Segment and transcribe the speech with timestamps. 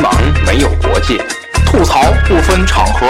[0.00, 0.10] 盲
[0.46, 1.16] 没有国界，
[1.66, 3.06] 吐槽不分场合，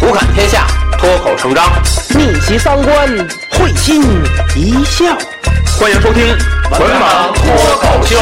[0.00, 0.66] 胡侃天下，
[0.98, 1.64] 脱口成章，
[2.10, 3.08] 逆袭三观，
[3.50, 4.00] 会心
[4.56, 5.04] 一笑。
[5.80, 6.22] 欢迎收听
[6.78, 7.44] 《文盲脱
[7.76, 8.16] 口秀》。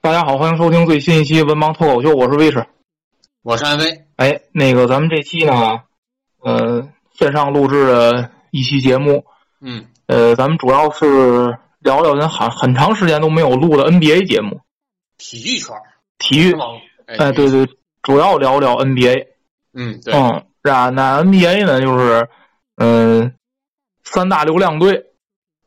[0.00, 2.64] 大家好，欢迎收听最新一期《文盲脱口秀》，我是魏迟。
[3.42, 4.04] 我是安威。
[4.16, 5.80] 哎，那个咱们这期呢，
[6.40, 6.88] 呃，
[7.18, 9.24] 线上录制的一期节目，
[9.60, 14.60] 嗯，呃，咱们主要是聊聊咱很很长时间都没有录的 NBA 节目，
[15.18, 15.74] 体育圈
[16.18, 16.54] 体育？
[17.06, 17.66] 哎，对，对，
[18.02, 19.26] 主要聊聊 NBA。
[19.74, 22.28] 嗯，对，嗯，那那 NBA 呢，就是
[22.76, 23.34] 嗯、
[24.04, 25.06] 三大流量队，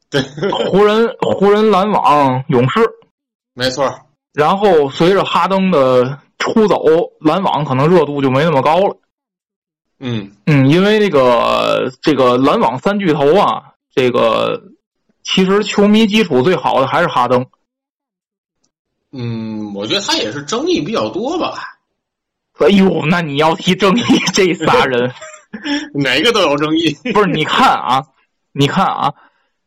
[0.10, 0.22] 对，
[0.52, 2.80] 湖人、湖人、篮网、勇士。
[3.54, 3.94] 没错。
[4.34, 6.84] 然后随着哈登的出走，
[7.20, 8.98] 篮网可能热度就没那么高了。
[10.00, 14.62] 嗯，嗯，因为那个这个篮网三巨头啊，这个
[15.24, 17.46] 其实球迷基础最好的还是哈登。
[19.12, 21.80] 嗯，我觉得他也是争议比较多吧，
[22.60, 25.12] 哎呦，那你要提争议，这仨人
[25.96, 26.96] 哪个都有争议。
[27.14, 27.26] 不是？
[27.28, 28.04] 你看啊，
[28.52, 29.14] 你看啊，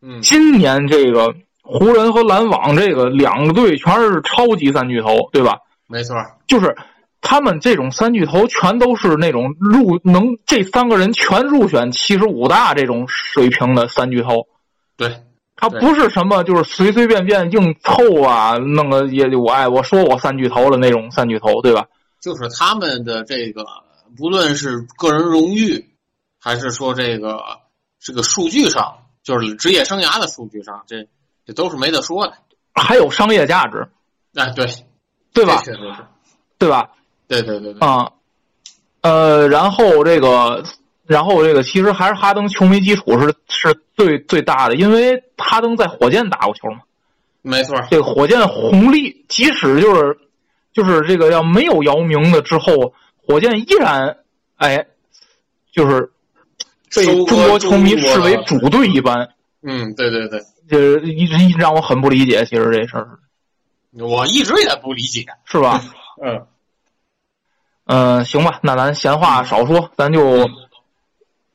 [0.00, 5.58] 嗯，今年这个湖人和篮网这个两个队全是超级三巨头，对吧？
[5.88, 6.14] 没错。
[6.47, 6.77] 就是
[7.23, 14.48] 他们这种三巨头全都是那种入能这三个人全入选七十五大这种水平的三巨头，
[14.97, 15.23] 对，
[15.56, 21.87] 他不是什么就是随随便便硬凑啊，弄个也我爱我说我三巨头的那种三巨头，对吧？
[22.20, 23.65] 就是他们的这个，
[24.17, 25.89] 不论是个人荣誉，
[26.41, 27.41] 还是说这个
[28.00, 31.09] 这个数据上，就是职业生涯的数据上，这
[31.47, 32.34] 这都是没得说的。
[32.75, 33.89] 还有商业价值，
[34.34, 34.67] 哎，对，
[35.33, 35.62] 对吧？
[35.65, 36.05] 确实是。
[36.59, 36.91] 对吧？
[37.33, 37.80] 对对对对。
[37.80, 38.12] 啊、
[39.00, 40.62] 呃，然后这个，
[41.06, 46.80] 然后这个，其实还是哈登球迷基础是是最最大的，因为哈登在火箭打过球嘛。
[47.41, 47.77] 没错。
[47.91, 50.19] 这个火箭红利，即使就是
[50.72, 54.19] 就是这个要没有姚明的之后，火箭依然
[54.56, 54.87] 哎，
[55.72, 56.12] 就是
[56.94, 59.31] 被中国球迷视为主队一般，
[59.62, 62.44] 嗯，对对对，这一直一直让我很不理解。
[62.44, 63.19] 其实这事儿
[63.99, 65.26] 我一直也不理解。
[65.44, 65.82] 是吧？
[66.25, 66.47] 嗯，
[67.87, 70.48] 嗯、行吧，那咱闲话少说，咱就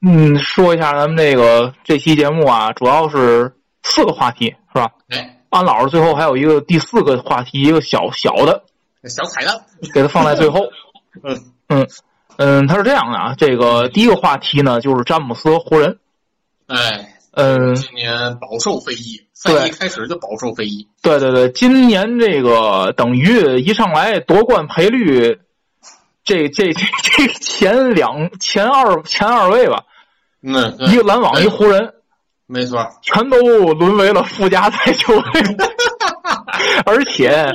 [0.01, 4.91] 嗯说一下咱们这个这期节目啊，主要是四个话题是吧？
[5.09, 8.63] 哎，安老师最后还有一个第四个话题，一个小小的，
[9.05, 9.55] 小彩蛋。
[9.93, 10.59] 给它放在最后。
[11.23, 11.35] 嗯
[11.69, 11.87] 嗯
[12.37, 15.97] 嗯，他是这样的啊，这个第一个话题呢，就是詹姆斯和湖人。
[16.67, 20.87] 哎，嗯，今年饱受非议，赛季开始就饱受非议。
[21.01, 25.39] 对对对，今年这个等于一上来夺冠赔率，
[26.27, 29.81] 这这这这前两前二前二位吧，
[30.43, 31.93] 嗯，一个篮网，一湖人，
[32.45, 33.37] 没错，全都
[33.73, 35.41] 沦为了附加赛球队，
[36.85, 37.47] 而且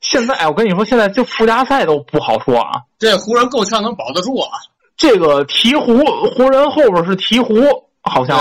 [0.00, 2.82] 现在哎，我跟你说，现在就附加赛都不好说啊。
[2.96, 4.48] 这湖人够呛能保得住啊。
[4.96, 8.40] 这个鹈鹕湖人后边是鹈鹕，好像，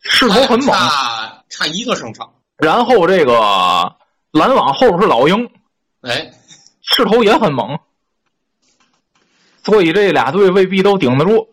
[0.00, 0.74] 势头很猛。
[0.74, 2.28] 差差一个胜场。
[2.56, 3.94] 然后这个
[4.32, 5.48] 篮网后边是老鹰，
[6.02, 6.32] 哎，
[6.82, 7.78] 势头也很猛，
[9.64, 11.48] 所以这俩队未必都顶得住。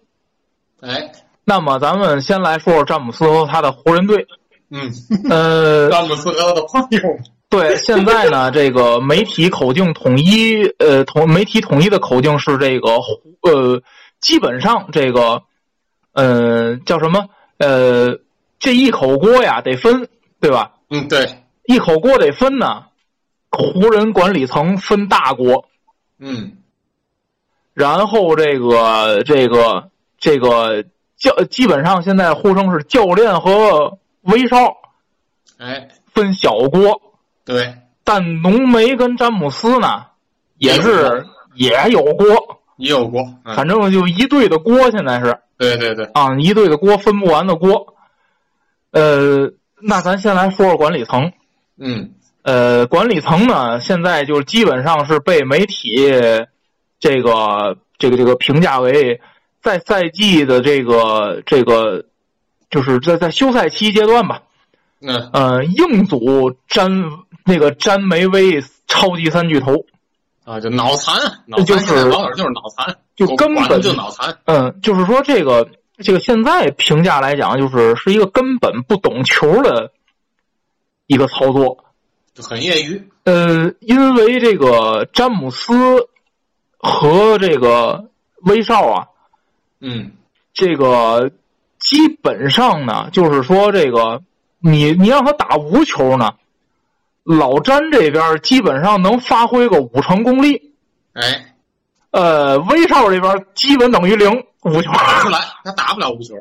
[0.82, 1.12] 哎，
[1.46, 4.28] 那么咱们先来说说詹姆斯和他的湖人队。
[4.70, 4.92] 嗯，
[5.30, 7.00] 呃， 詹姆斯和他的朋友。
[7.50, 12.88] 对，现在呢，这个媒体口径统一，呃，统媒体统一的口径是这个，
[13.42, 13.82] 呃，
[14.22, 15.44] 基本上这个，
[16.14, 17.28] 呃，叫什么？
[17.58, 18.20] 呃，
[18.58, 20.08] 这一口锅呀得分，
[20.40, 20.72] 对吧？
[20.90, 22.86] 嗯，对，一口锅得分呢，
[23.50, 25.66] 湖人管理层分大锅，
[26.20, 26.54] 嗯，
[27.74, 29.90] 然后这个这个
[30.20, 30.84] 这个
[31.18, 34.58] 教基本上现在呼声是教练和威少
[35.58, 37.02] 哎，分小锅，
[37.46, 40.06] 对，但浓眉跟詹姆斯呢
[40.58, 42.26] 也是也有锅，
[42.78, 43.22] 也有锅。
[43.46, 45.38] 嗯，反正就一队的锅，现在是。
[45.58, 47.94] 对对对，啊，一队的锅分不完的锅。
[48.90, 51.32] 呃，那咱先来说说管理层。
[51.78, 56.12] 嗯，呃，管理层呢，现在就基本上是被媒体
[57.02, 59.20] 这个这个这个评价为
[59.62, 62.06] 在赛季的这个这个，
[62.70, 64.44] 就是在在休赛期阶段吧，
[65.02, 66.90] 嗯呃，硬组詹
[67.44, 69.84] 那个詹梅威超级三巨头，
[70.46, 71.16] 啊，就脑残，
[71.48, 74.38] 脑就是残现在网友就是脑残，就根本就脑残。
[74.46, 79.92] 嗯，就是说这个这个现在评价来讲，就是是一个根本不懂球的
[81.08, 81.84] 一个操作。
[82.34, 83.10] 就很业余。
[83.26, 85.74] 呃，因为这个詹姆斯
[86.82, 88.10] 和这个
[88.44, 89.08] 威少啊，
[89.80, 90.12] 嗯，
[90.54, 91.32] 这个
[91.80, 94.22] 基本上呢，就是说这个
[94.60, 96.32] 你你让他打无球呢，
[97.24, 100.74] 老詹这边基本上能发挥个五成功力，
[101.14, 101.54] 哎，
[102.12, 104.32] 呃，威少这边基本等于零
[104.64, 106.36] 无球，打不出来，他打不了无球。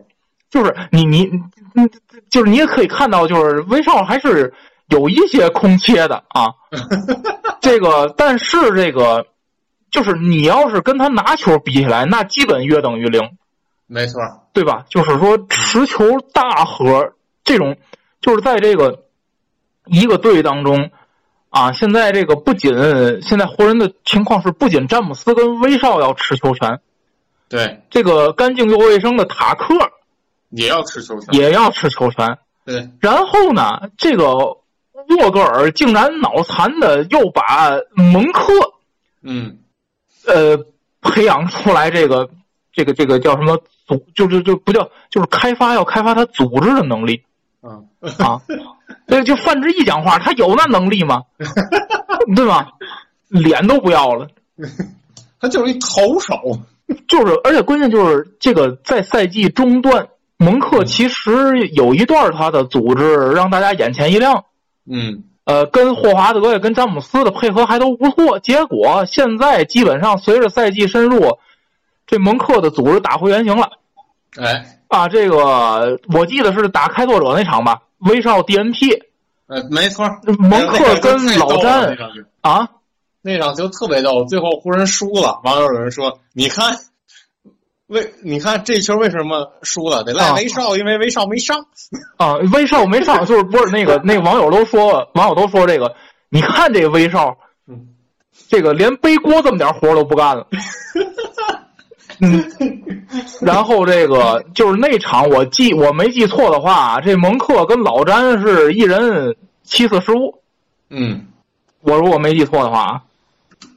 [0.50, 1.30] 就是你你
[1.74, 1.86] 你
[2.28, 4.52] 就是你也可以看到，就是威少还是
[4.88, 6.52] 有一些空切的啊，
[7.60, 9.24] 这个但是这个
[9.90, 13.36] 就是你要是跟他拿球比起来，那基本约等于零。
[13.86, 14.20] 没错，
[14.52, 14.84] 对吧？
[14.88, 17.76] 就是说持球大核这种，
[18.20, 19.06] 就是在这个
[19.86, 20.90] 一个队当中
[21.48, 22.72] 啊，现在这个不仅
[23.22, 26.78] 现在湖人的情况是，不仅詹姆斯跟威少要持球权，
[27.48, 29.74] 对，这个干净又卫生的塔克
[30.50, 32.38] 也要持球权，也要持球权。
[32.64, 38.52] 对，然后呢，这个沃格尔竟然脑残的又把蒙克
[39.22, 39.58] 嗯，
[40.32, 40.58] 呃
[41.02, 42.28] 培养出来这个
[42.72, 47.22] 这个这个叫什么组，就就就不叫就是开发要开发他组织的能力。
[47.62, 47.86] 嗯，
[48.18, 48.40] 啊，
[49.06, 51.22] 对，就范志毅讲话，他有那能力吗？
[52.34, 52.70] 对吧？
[53.28, 54.28] 脸都不要了，
[55.38, 56.34] 他就是一投手。
[57.06, 64.44] 就是，而且关键就是这个在赛季中段，蒙克其实有一段他的组织让大家眼前一亮，
[64.90, 68.38] 嗯，呃，跟霍华德也跟詹姆斯的配合还都不错。
[68.38, 71.38] 结果现在基本上随着赛季深入，
[72.06, 73.68] 这蒙克的组织打回原形了。
[74.40, 79.00] 哎，啊，这个我记得是打开拓者那场吧，威少 DNP，
[79.48, 80.08] 呃，没错，
[80.38, 81.96] 蒙克跟老詹
[82.42, 82.68] 啊。
[83.22, 86.76] 那场球特别逗，最后湖人输了，网友有人说：“你看，
[87.96, 90.02] 为你看这球为什么输了？
[90.04, 91.66] 得赖啊威少，因为威少没上。
[92.16, 95.94] 啊，威少没上，就是不是那个那个网友都说，网友都说这个，
[96.28, 97.88] 你看这威少嗯，
[98.48, 100.46] 这个连背锅这么点活都不干了。
[102.22, 102.44] 嗯，
[103.40, 110.42] 然后这个就是那场我记我没记错的话，这蒙克跟老詹是一人七次失误，”
[110.90, 111.26] 嗯
[111.80, 113.02] 我如果没记错的话啊。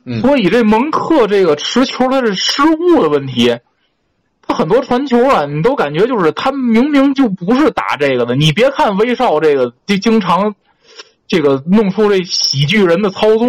[0.05, 3.57] 嗯所以这蒙克这个持球他是失误的问题，
[4.45, 8.35] 他很多传球啊，你都感觉就是他明明就不是打这个的。
[8.35, 10.53] 你别看威少这个就经常
[11.27, 13.47] 这个弄出这喜剧人的操作，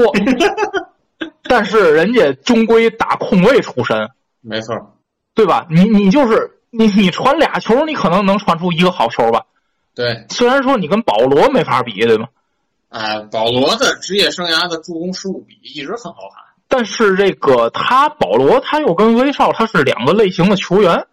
[1.42, 4.08] 但是人家终归打控卫出身，
[4.40, 4.74] 没错，
[5.34, 5.66] 对吧？
[5.68, 9.44] 你你就是你你传俩球，你可能能传出一个好球吧？
[9.94, 12.28] 对，虽然说你跟保罗没法比，对吗？
[12.88, 16.43] 哎，保罗的职业生涯的助攻失误比一直很好看。
[16.76, 21.06] 但是这个他保罗他又跟威少他是两个类型的球员。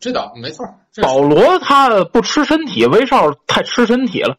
[0.00, 0.66] 知道没错，
[1.00, 4.36] 保罗他不吃身体，威少太吃身体了。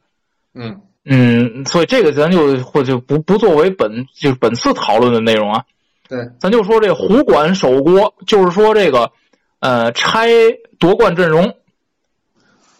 [0.53, 5.63] 嗯嗯，所以这个咱就或就不不作为本就是本次讨论的内容啊。
[6.09, 9.11] 对，咱就说这湖管守锅，就是说这个
[9.61, 10.27] 呃拆
[10.77, 11.55] 夺冠阵容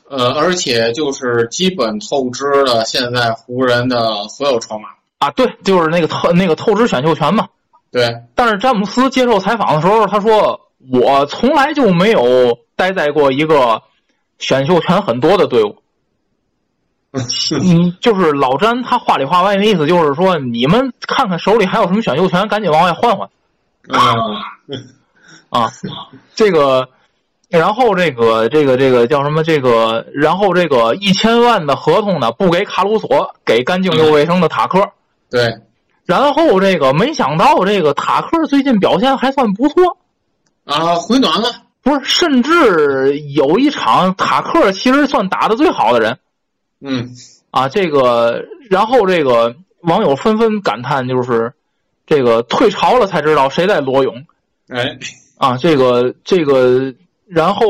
[0.09, 4.89] 呃，而且就是基本透支了现在湖人的所有筹码。
[5.19, 7.47] 啊，对，就是那个透那个透支选秀权嘛。
[7.91, 10.59] 对，但是詹姆斯接受采访的时候，他说
[10.91, 13.81] 我从来就没有待在过一个
[14.37, 15.77] 选秀权很多的队伍。
[17.63, 23.29] 嗯，就是老詹他话里话外的意思就是说，你们看看手里还有什么选秀权，赶紧往外换换。
[23.87, 24.13] 啊
[25.49, 25.71] 啊，
[26.33, 26.89] 这个，
[27.47, 29.43] 然后这个这个这个叫什么？
[29.43, 34.89] 这个，然后这个一千万的合同呢，不给卡鲁索，给干净又卫生的塔克。
[35.29, 35.61] 对，
[36.05, 39.97] 然后这个没想到，这个塔克最近表现还算不错，
[40.63, 41.49] 啊，回暖了。
[41.81, 46.17] 不是，甚至有一场塔克其实算打的最好的人
[46.81, 47.09] 嗯
[47.51, 47.69] 啊。
[47.69, 51.53] 这个，然后这个网友纷纷感叹，就是
[52.07, 54.25] 这个退潮了才知道谁在裸泳。
[54.67, 54.97] 哎，
[55.37, 56.95] 啊，这个这个，
[57.27, 57.67] 然后，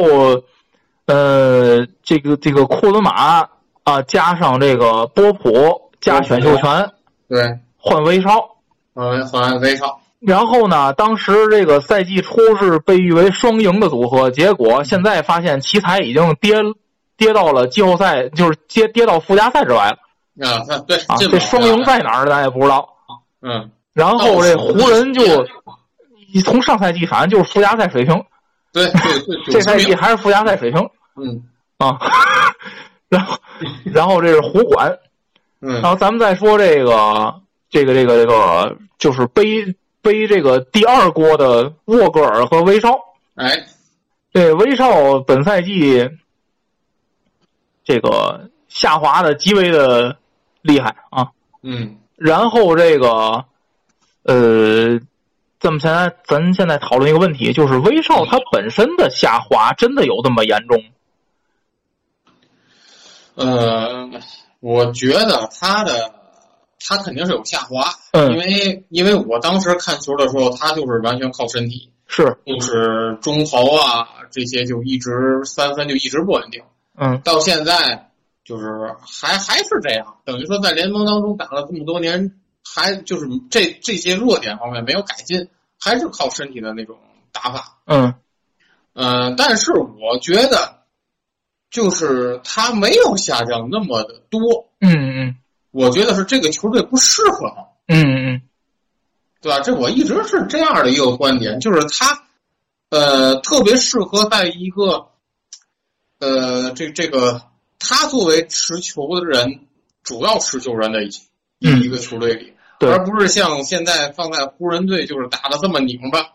[1.07, 3.49] 呃，这个这个库兹马
[3.83, 6.89] 啊，加上这个波普加选秀权
[7.27, 8.55] 对，换威少，
[8.95, 9.99] 还还威少。
[10.19, 16.55] 然后呢，当时这个赛季初是被誉为双赢的组合，结果现在发现奇才已经跌
[17.15, 19.97] 跌到了季后赛，就是跌跌到附加赛之外了。
[20.47, 21.15] 啊，对，啊。
[21.19, 22.89] 这双赢在哪儿咱也不知道。
[23.43, 25.45] 嗯，然后这湖人就
[26.43, 28.25] 从上赛季反正就是附加赛水平，
[28.73, 30.89] 对对对， 这赛季还是附加赛水平。
[31.21, 31.43] 嗯。
[31.77, 31.99] 啊，
[33.09, 33.37] 然后，
[33.83, 34.97] 然后这是湖管，
[35.61, 35.81] 嗯。
[35.81, 37.35] 然后咱们再说这个，
[37.75, 42.98] 这个，这个，这个，就是背背这个第二锅的沃格尔和威少。
[43.36, 43.65] 哎，
[44.34, 46.10] 这威少本赛季
[47.84, 50.15] 这个下滑的极为的
[50.62, 51.27] 厉害啊。
[51.63, 53.44] 嗯然后这个，
[54.24, 54.98] 呃，
[55.60, 60.89] 咱们现在咱现在讨论一个问题，就是威少他本身的下滑真的有这么严重吗？
[63.36, 64.10] 呃，
[64.62, 66.14] 我觉得他的
[66.87, 68.31] 他肯定是有下滑，嗯。
[68.31, 76.61] 因为因为我当时看球的时候，他就是完全靠身体，是，就是中投啊这些就一直三分就一直不稳定，
[76.97, 77.19] 嗯。
[77.23, 78.11] 到现在
[78.43, 78.65] 就是
[79.01, 82.31] 还还是这样，等于说在联盟当中打了这么多年，
[82.63, 85.47] 还就是这这些弱点方面没有改进，
[85.79, 86.97] 还是靠身体的那种
[87.31, 87.77] 打法。
[87.85, 88.13] 嗯。
[88.97, 90.85] 嗯、但是我觉得，
[91.69, 95.35] 就是他没有下降那么的多，嗯嗯
[95.75, 98.41] 我觉得是这个球队不适合他，嗯嗯
[99.41, 99.60] 对吧？
[99.60, 102.24] 这我一直是这样的一个观点，就是他，
[102.89, 105.08] 呃，特别适合在一个，
[106.20, 107.41] 呃，这这个
[107.77, 109.67] 他作为持球的人，
[110.01, 111.10] 主要持球人的一
[111.60, 116.25] 嗯一个球队里，对而不是像现在放在湖人队，就是打的这么拧巴，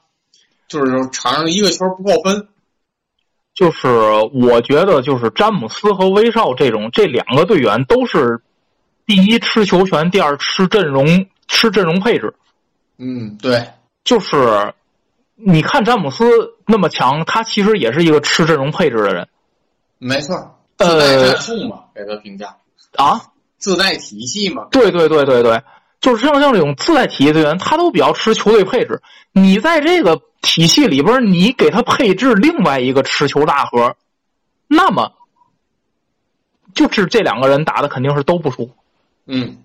[0.69, 2.47] 就是场上一个球不够分。
[3.55, 3.89] 就是
[4.35, 8.43] 我觉得就是詹姆斯和威少这种这两个队员都是
[9.11, 12.33] 第一吃球权，第二吃阵容吃阵容配置。
[12.97, 13.69] 嗯，对，
[14.05, 14.73] 就是
[15.35, 16.25] 你看詹姆斯
[16.65, 19.27] 那么强，他其实也是一个吃阵容配置的人
[19.99, 20.37] 没错，
[20.77, 21.33] 呃
[21.69, 22.55] 嘛，给他评价，
[22.95, 23.21] 啊。
[23.59, 24.69] 自带体系嘛。
[24.71, 25.61] 对对对对对，
[26.01, 29.03] 就是像像这种自带体系队员，他都比较吃球队配置。
[29.33, 33.97] 你在这个体系里边，你给他配置另外一个持球大核，
[34.69, 35.15] 那么
[36.75, 38.71] 就是这两个人打的肯定是都不输。
[39.31, 39.57] 嗯。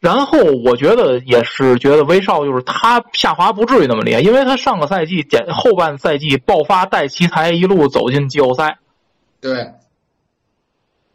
[0.00, 8.78] 然后我觉得也是觉得威少就是他下滑不至于那么厉害，因为他上个赛季减后半赛季爆发带奇才一路走进季后赛。
[9.40, 9.72] 对，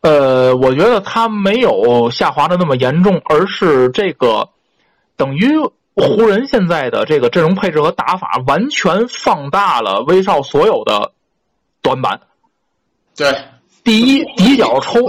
[0.02, 4.50] 呃，我觉得他没有下滑的那么严重，而是这个
[5.16, 5.48] 等于
[5.96, 11.14] 湖人现在的这个阵容配置和打法完全放大了威少所有的
[11.82, 12.20] 短板。
[13.16, 13.46] 对，
[13.84, 15.00] 第一，底角抽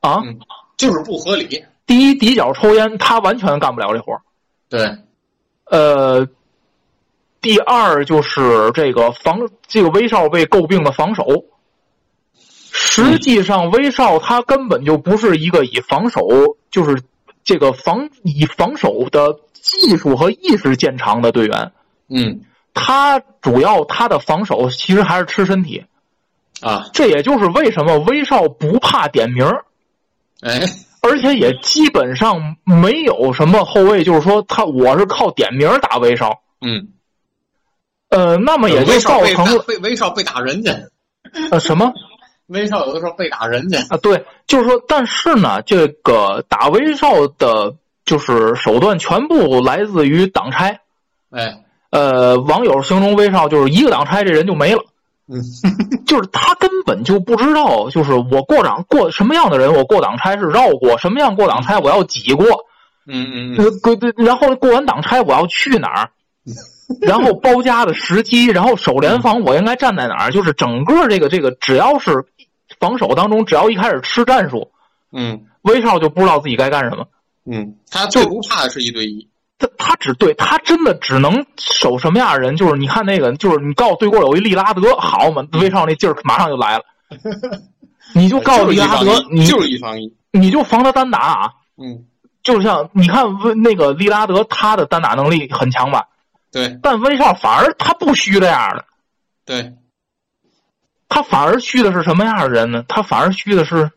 [0.00, 0.38] 啊，嗯，
[0.82, 1.64] 就是不合理。
[1.86, 4.20] 第一底角抽烟，他完全干不了这活儿
[4.68, 4.98] 对，
[5.66, 6.26] 呃，
[7.40, 11.44] 第二就是这个防这个威少被诟病的防守。
[12.74, 16.20] 实际上，威少他根本就不是一个以防守
[16.70, 17.02] 就是
[17.44, 21.72] 这个防以防守的技术和意识见长的队员。
[22.08, 22.40] 嗯
[22.74, 25.84] 他主要他的防守其实还是吃身体，
[26.62, 29.66] 啊，这也就是为什么威少不怕点名儿，
[30.42, 30.60] 哎，
[31.00, 36.40] 而且也基本上没有什么后卫，就是说他我是靠点名打威少。
[36.60, 36.88] 嗯，
[38.10, 40.72] 呃，那么也就造成了打被威少被打人家，
[41.50, 41.92] 呃什么？
[42.48, 43.78] 威少有的时候被打人家。
[43.88, 50.80] 啊，对，就是说，但是呢，这个打威少的，就是手段全部来自于挡拆。
[51.30, 54.84] 哎，呃，网友形容威少就是一个挡拆，这人就没了。
[55.28, 55.40] 嗯，
[56.06, 62.46] 就是他根本就不知道，就是我过挡过什么样的人，我过挡拆是绕过，什么样过挡拆我要挤过，
[63.06, 63.54] 嗯
[64.16, 66.10] 然后过完挡拆我要去哪儿，
[67.00, 72.24] 然后包夹的时机，然后守联防我应该站在哪儿，就是整个这个这个，只要是
[72.80, 74.72] 防守当中，只要一开始吃战术，
[75.12, 77.06] 嗯威少就不知道自己该干什么。
[77.44, 79.28] 嗯，他最不怕的是一对一。
[79.62, 82.56] 他他只对他真的只能守什么样的人？
[82.56, 86.84] 就是你看那个，就是你告诉对过有一利拉德，好嘛，威少那劲儿马上就来了。
[88.14, 90.14] 你就告诉利拉德，你就是一防一。
[90.32, 92.04] 你就防他单打啊，嗯，
[92.42, 96.08] 就像你看威那个利拉德，他的单打能力很强吧？
[96.50, 98.84] 对但威少反而他不虚这样的，
[99.46, 99.74] 对，
[101.08, 102.84] 他反而虚的是什么样的人呢？
[102.88, 103.90] 他反而虚的是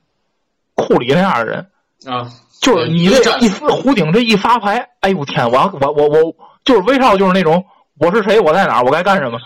[0.73, 1.69] 库里那样的人，
[2.05, 2.29] 啊，
[2.65, 7.63] 就是你这一弧顶这一发牌，哎呦天，我要我我我就是威少就是那种
[7.99, 9.37] 我是谁，我在哪，我该干什么。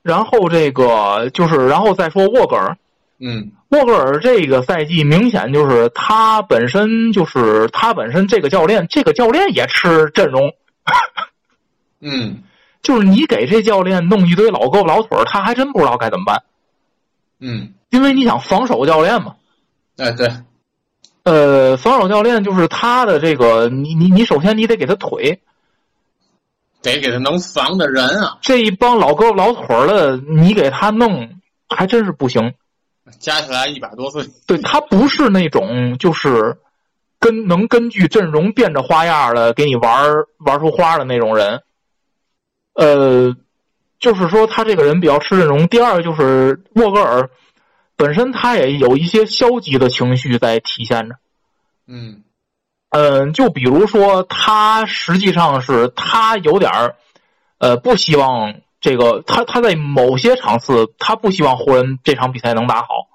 [0.00, 2.78] 然后这个就是，然后再说沃格尔，
[3.20, 10.54] 嗯沃格尔这个赛季明显就是他本身就是他本身这个教练，这个教练也吃阵容，
[12.00, 12.42] 嗯
[12.82, 16.42] 就是你给这教练弄一堆老胳膊老腿儿，他还真不知道该怎么办，
[17.44, 19.34] 嗯，因为你想防守教练嘛，
[19.96, 20.30] 哎对，
[21.24, 25.40] 呃，防守教练就是他的这个，你你你首先你得给他腿，
[26.80, 32.54] 得给他能防的人啊，这一帮老胳膊老腿儿的，你给他弄还真是不行。
[33.18, 34.24] 加起来一百多岁。
[34.46, 36.56] 对他不是那种就是
[37.18, 41.62] 跟能根据阵容变着花样的给你玩玩出花的那种人。
[42.74, 43.36] 呃，
[44.02, 45.68] 就是说他这个人比较吃阵容。
[45.68, 47.30] 第二就是沃格尔
[47.96, 51.14] 本身他也有一些消极的情绪在体现着。
[51.86, 52.24] 嗯
[52.90, 56.96] 嗯，就比如说他实际上是他有点儿
[57.58, 63.08] 呃不希望这个他他在某些场次，他不希望湖人这场比赛能打好。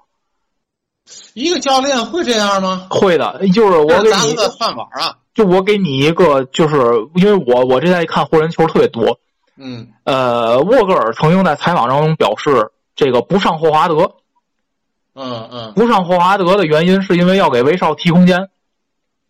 [1.34, 2.86] 一个教练会这样吗？
[2.88, 5.18] 会的，就是我给你，咱们的饭碗啊。
[5.34, 6.76] 就我给你一个，就是
[7.14, 9.20] 因为我我这在看湖人球特别多。
[9.58, 9.88] 嗯。
[10.04, 14.14] 呃，沃格尔曾经在采访当中表示，这个不上霍华德。
[15.14, 15.72] 嗯嗯。
[15.74, 18.48] 不上霍华德的原因是因为要给威少提空间。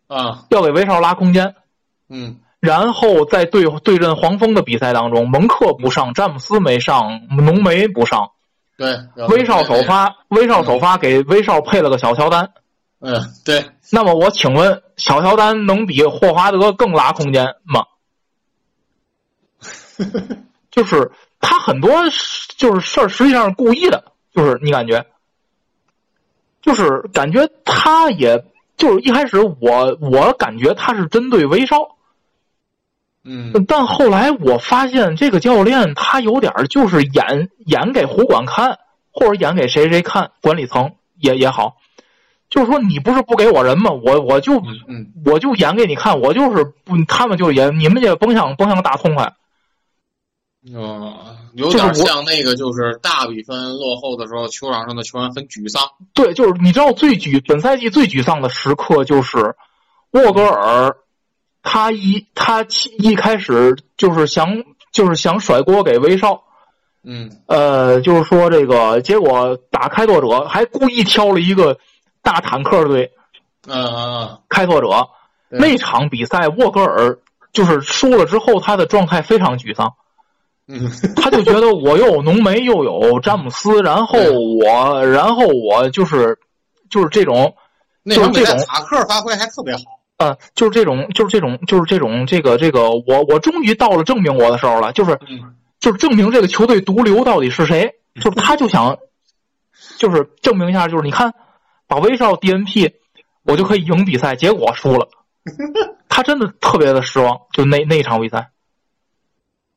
[0.07, 0.45] 啊。
[0.51, 1.55] 要给威少拉空间。
[2.09, 2.37] 嗯。
[2.61, 8.31] 然后在对对阵黄蜂的比赛当中，蒙克不上，詹姆斯没上，浓眉不上。
[8.77, 8.97] 对，
[9.29, 12.51] 威少首发，威少首发给威少配了个小乔丹。
[13.01, 13.65] 嗯，对。
[13.91, 17.85] 那么我请问，小乔丹能比霍华德更拉空间吗？
[20.71, 21.91] 就是他很多
[22.57, 25.07] 就是事儿，实际上是故意的，就是你感觉，
[26.63, 28.45] 就是感觉他也
[28.77, 31.97] 就是一开始我我感觉他是针对威少。
[33.25, 38.79] 嗯，但后来我发现这个教练他有点就是演演给胡管看，
[39.11, 41.77] 或者演给谁谁看，管理层也也好，
[42.49, 43.91] 就是说你不是不给我人吗？
[43.91, 49.35] 我我就嗯，我就演给你看，我就是不，他们就演，你们也甭想甭想大痛快。
[50.75, 55.83] 哦，有点像那个，就是大比分落后的时候，球场上的球员很沮丧。
[56.15, 59.55] 对，就是你知道最沮本赛季最沮丧的时刻就是
[60.11, 60.97] 沃格尔。
[61.61, 62.65] 他一他
[62.99, 66.45] 一开始就是想就是想甩锅给威少，
[67.03, 71.77] 嗯，呃，就是说这个结果打开拓者还故意挑了一个
[72.23, 73.11] 大坦克队，
[73.67, 74.89] 嗯嗯，开拓者
[75.49, 77.19] 那场比赛沃格尔
[77.53, 79.93] 就是输了之后，他的状态非常沮丧，嗯，
[81.17, 86.39] 他就觉得我又有浓眉又有詹姆斯，然后我然后我就是
[86.91, 87.55] 就是这种，
[88.05, 89.83] 就是这种塔克发挥还特别好。
[90.19, 95.17] 呃，就是这种，就是这种，就是这种，这个，这个，我我终于到了证明我的时候了，就是，
[95.79, 98.99] 就是证明这个球队毒瘤到底是谁，就是他就想，
[99.97, 101.35] 就是证明一下，就是你看，
[101.87, 102.95] 把威少 DNP，
[103.45, 105.09] 我就可以赢比赛，结果输了，
[106.11, 108.51] 他真的特别的失望，就那那场比赛，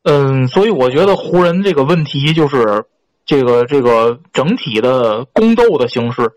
[0.02, 2.84] 嗯，所以我觉得湖人这个问题就是
[3.24, 6.32] 这个这个整体的宫斗的形式，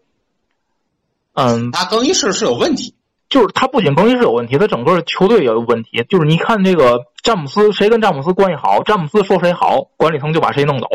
[1.34, 2.94] 嗯，他更衣室是有问题。
[3.28, 6.06] 就是他不仅更衣室有问题，他整个球队也有问题。
[6.08, 10.88] 就是你看这个詹姆斯，谁跟詹姆斯关系好，詹姆斯说谁好，管理层就把谁弄走。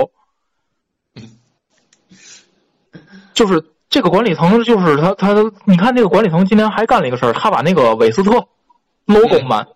[3.34, 8.46] 就是这个管理层，就是他他你看这个管理层今天还干了一个事儿，他把那个韦斯特
[9.06, 9.66] logo 版，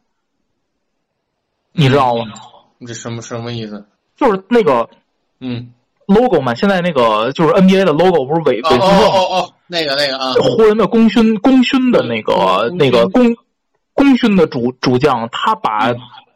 [1.73, 2.25] 你知道吗？
[2.87, 3.85] 这什么什么意思？
[4.17, 4.89] 就是那个
[5.41, 5.73] 嗯。
[6.07, 13.35] logo 嘛，现在那个就是 NBA 的 logo 不是韦韦斯特哦哦哦，那个那个啊，湖人的功勋功勋的那个那个功
[13.95, 15.95] 功勋的主主将，他把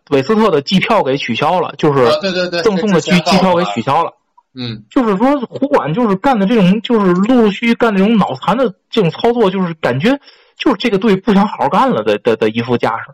[0.09, 4.15] 韦斯特的季票给取消了，就是对对对，赠送的季季票给取消了。
[4.55, 10.19] 嗯，就是说湖管就是干的这种，就是陆陆续续干这种脑残的这种操作，就是感觉
[10.57, 13.13] 就是这个队不想好好干了的的的一副架势。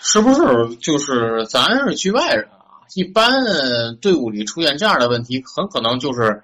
[0.00, 0.76] 是不是？
[0.76, 2.86] 就是咱是局外人啊。
[2.94, 3.32] 一般
[4.00, 6.42] 队伍里出现这样的问题，很可能就是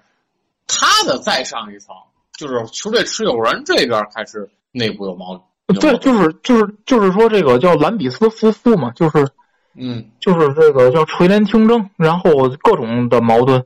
[0.66, 1.94] 他的再上一层，
[2.36, 5.80] 就是球队持有人这边开始内部有矛盾。
[5.80, 9.26] 对，就是就是就是说这个叫兰比斯夫妇嘛，就是
[9.74, 12.30] 嗯，就是这个叫垂帘听政，然后
[12.62, 13.64] 各种的矛盾。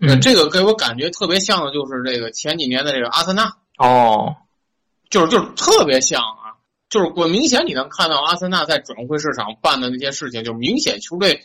[0.00, 3.52] 嗯，这个给我感觉特别像的就是这个前几年的这个阿森纳。
[3.78, 4.34] 哦，
[5.08, 6.39] 就是就是特别像啊，
[6.90, 11.42] 就是我明显你能看到阿森纳在转会市场办的那些事情，就明显球队。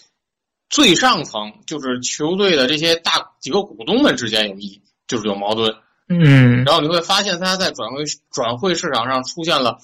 [0.68, 5.76] 最上层就是球队的这些大几个股东们之间有意，就是有矛盾。
[6.10, 9.78] 嗯，然后你会发现他在转会转会市场上出现了，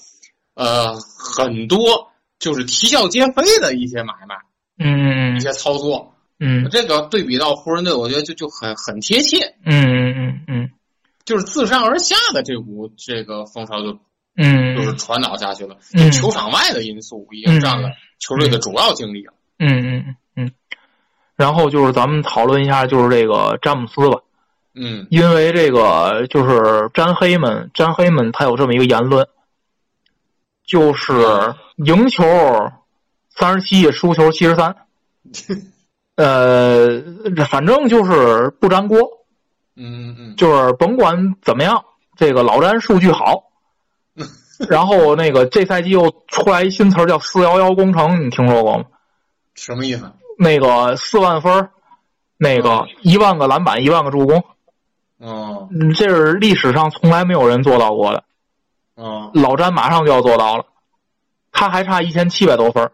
[0.54, 4.34] 呃，很多就是啼笑皆非的一些买卖，
[4.76, 9.54] 嗯，一些操作，嗯，这个对比到湖人队，我觉得就就很很贴切。
[9.64, 10.70] 嗯嗯嗯嗯，
[11.24, 14.00] 就是自上而下的这股这个风潮就，
[14.36, 15.76] 嗯，就是传导下去了。
[15.94, 19.32] 嗯，球场外的因素已经占了球队的主要精力了。
[19.58, 20.52] 嗯嗯嗯。
[21.36, 24.20] 然后就是咱们讨论一下，就是这个詹姆斯吧。
[24.74, 29.28] 嗯，因为这个就是詹黑们，詹黑们他有这么一个言论，
[30.64, 31.12] 就是
[31.76, 32.24] 赢球
[33.28, 34.76] 三十七，输球七十三。
[36.16, 37.02] 呃，
[37.48, 38.98] 反正就是不粘锅。
[39.76, 41.84] 嗯嗯，就是甭管怎么样，
[42.16, 43.51] 这个老詹数据好。
[44.68, 48.84] 然后那个这赛季又出来一新词儿叫“四幺幺工程”，你听说过吗？
[49.54, 50.12] 什么意思？
[50.38, 51.70] 那个四万分
[52.36, 54.44] 那个一万个篮板，一万个助攻，
[55.20, 58.24] 嗯，这是历史上从来没有人做到过的，
[58.96, 60.64] 嗯，老詹马上就要做到了，
[61.52, 62.90] 他还差一千七百多分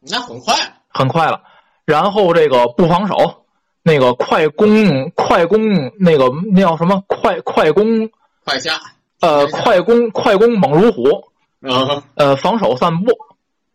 [0.00, 0.54] 那很快，
[0.88, 1.42] 很快了。
[1.84, 3.44] 然后这个不防守，
[3.82, 7.02] 那个快攻快攻那个那叫什么？
[7.06, 8.10] 快快攻。
[8.44, 8.80] 快下
[9.20, 11.24] 呃快攻快攻猛如虎，
[11.62, 13.12] 啊，呃防守散步，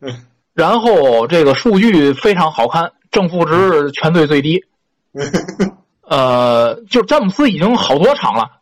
[0.00, 4.64] 嗯然后这个数据非常好看，正负值全队最低。
[6.02, 8.60] 呃，就詹姆斯已经好多场了，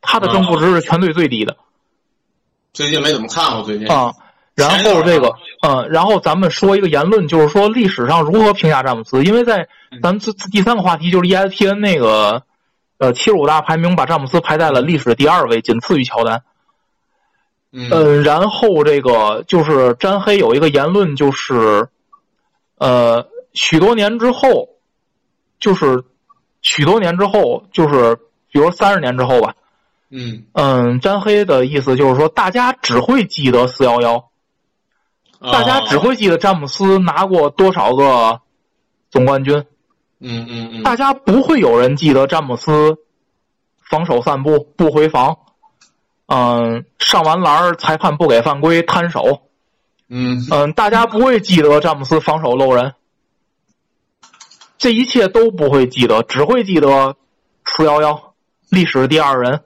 [0.00, 1.56] 他的正负值是全队最低的
[2.72, 4.12] 最近没怎么看过，最近啊。
[4.54, 5.34] 然后这个，
[5.66, 9.24] 嗯，然后咱们说一个言论，就是说历史上如何评价詹姆斯？
[9.24, 9.66] 因为在
[10.00, 12.44] 咱们第第三个话题就是 ESPN 那个
[13.04, 16.42] 呃七十五大排名把詹姆斯排在了历史第二位，仅次于乔丹。
[17.70, 17.90] 嗯。
[17.90, 21.88] 呃，然后这个就是詹黑有一个言论，就是
[22.78, 24.70] 呃许多年之后，
[25.60, 26.04] 就是
[26.62, 28.16] 许多年之后，就是
[28.50, 29.54] 比如三十年之后吧，
[30.08, 34.30] 嗯，嗯，詹黑的意思就是说，大家只会记得四幺幺，
[35.40, 38.40] 大家只哦会记得詹姆斯拿过多少个
[39.10, 39.66] 总冠军，
[40.26, 42.96] 嗯嗯嗯，大家不会有人记得詹姆斯
[43.90, 45.36] 防守散步不回防，
[46.26, 49.42] 嗯，上完篮儿裁判不给犯规摊手，
[50.08, 50.46] 嗯。
[50.50, 52.94] 嗯，大家不会记得詹姆斯防守漏人，
[54.78, 57.16] 这一切都不会记得，只会记得
[57.66, 58.32] 四幺幺
[58.70, 59.60] 历史第二人。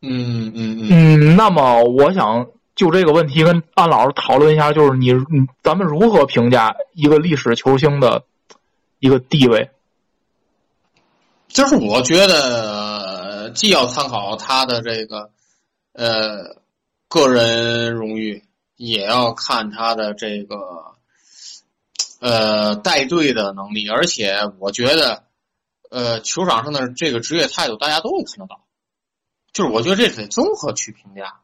[0.00, 0.88] 嗯嗯嗯。
[0.90, 8.24] 嗯，那么我想就这个问题跟安老师讨论一下，就是你嗯，咱们如何评价一个历史球星的
[8.98, 9.70] 一个地位？
[11.52, 15.30] 就是我觉得既要参考他的这个
[15.92, 16.56] 呃
[17.08, 18.42] 个人荣誉，
[18.76, 20.56] 也要看他的这个
[22.20, 25.24] 呃带队的能力，而且我觉得
[25.90, 28.64] 呃球场上的这个职业态度，大家都会看得到。
[29.52, 31.34] 就是我觉得这得综合去评价。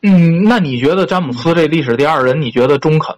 [0.00, 3.16] 嗯，那你觉得詹姆斯这历史第二人，你觉得中肯？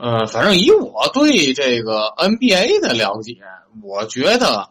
[0.00, 3.36] 呃，反正以我对这个 NBA 的了解，
[3.82, 4.70] 我觉得，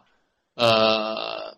[0.56, 1.56] 呃，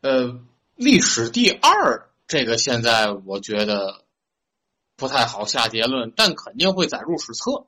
[0.00, 0.40] 呃，
[0.74, 4.02] 历史第二这个现在我觉得
[4.96, 7.66] 不太好下结论，但肯定会载入史册。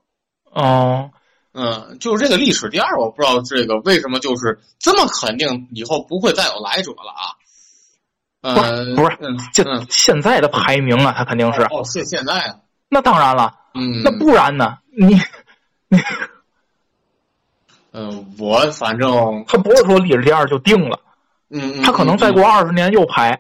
[0.51, 1.11] 哦，
[1.53, 7.25] 嗯，就是这个历史第二，我不知道这个为什么就是这么肯定，以后不会再有来者了啊。
[8.43, 11.63] 呃，不是嗯这嗯现在的排名啊，他肯定是。
[11.63, 14.79] 哦，现现在啊，那当然了，嗯，那不然呢？
[14.91, 15.15] 你
[15.89, 15.99] 你
[17.93, 21.01] 嗯，我反正他不是说历史第二就定了，
[21.49, 23.33] 嗯，嗯他可能再嗯过二十年又排。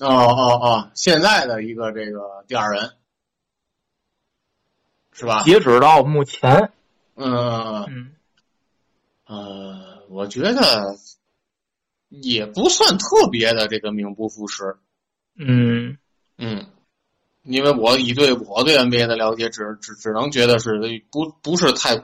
[0.00, 2.92] 哦哦哦，现在的一个这个第二人，
[5.12, 5.42] 是吧？
[5.42, 6.70] 截止到目前，
[7.16, 7.84] 嗯。
[7.88, 8.12] 嗯。
[9.26, 10.96] 呃，我觉得
[12.08, 14.76] 也不算特别的这个名不副实，
[15.36, 15.98] 嗯。
[16.38, 16.64] 嗯，
[17.48, 21.96] 因为我以对我对 NBA 的了解只，只只能觉得是不不是太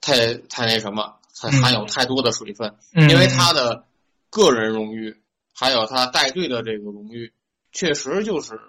[0.00, 3.84] 太太那什么，太嗯含有太多的水分，嗯，因为他的
[4.28, 5.16] 个人荣誉，
[5.54, 7.32] 还有他带队的这个荣誉，
[7.72, 8.60] 确实就是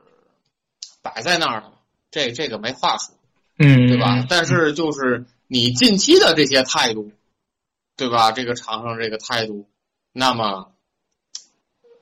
[1.02, 1.74] 摆在那儿了，
[2.12, 3.16] 这这个没话说。
[3.60, 4.26] 嗯对吧？
[4.28, 7.12] 但是就是你近期的这些态度，
[7.96, 8.32] 对吧？
[8.32, 9.70] 这个场上这个态度，
[10.12, 10.72] 那么，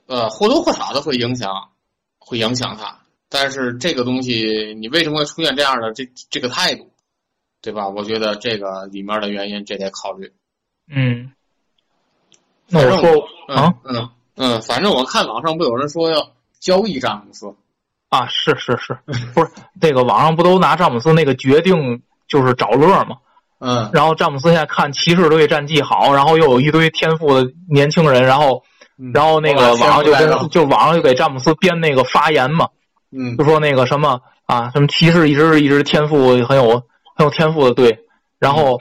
[0.06, 1.72] 呃，或多或少的会影响，
[2.18, 3.01] 会影响他。
[3.32, 6.90] 但是这个东西，你为什么会出现这样的这这个态度，
[7.62, 7.88] 对吧？
[7.88, 10.32] 我觉得这个里面的原因，这得考虑。
[10.88, 11.32] 嗯，
[12.68, 17.54] 那我说啊嗯嗯嗯，反正我看网上不有人说要交易詹姆斯，
[18.08, 18.98] 啊，是是是，
[19.32, 23.16] 不是那个网上不都拿詹姆斯那个决定就是找乐吗？
[23.64, 28.64] 嗯然后詹姆斯现在看骑士队战绩好，然后又有一堆天赋的年轻人，然后
[28.98, 32.68] 嗯然后那个网上就跟就网上就给詹姆斯编那个发言嘛，
[33.12, 33.36] 嗯。
[33.36, 36.82] 就说那个什么啊，什么骑士一直一直天赋很有
[37.14, 38.00] 很有天赋的队，
[38.38, 38.78] 然后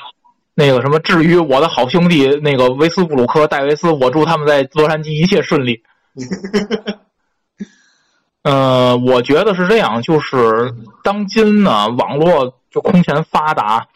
[0.54, 5.84] 那个什么，至于我的好兄弟那个维斯布鲁克、戴维斯，我祝他们在洛杉矶一切顺利。
[8.44, 13.88] 呃，我觉得是这样，就是当今呢，网络就空前发达，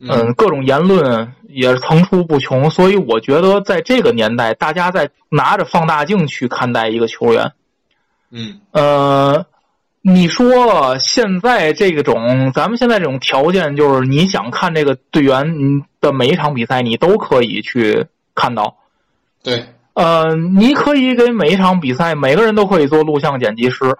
[0.00, 7.52] 嗯，各种言论也层出不穷，所以我觉得在这个年代，大家在拿着放大镜去看待一个球员，
[8.34, 9.44] 嗯呃，
[10.00, 15.54] 你说现在这种咱们现在这种条件，就是你想看这个队员
[16.00, 18.78] 的每一场比赛，你都可以去看到。
[19.42, 23.98] 对，呃，你可以给每一场比赛，每个人都可以做录像剪辑师。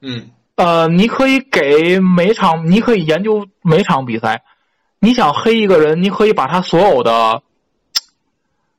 [0.00, 4.42] 嗯呃，你可以给每场，你可以研究每场比赛。
[4.98, 7.42] 你想黑一个人，你可以把他所有的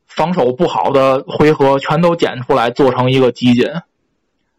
[0.05, 3.65] 防守不好的回合全都剪出来，做成一个集锦。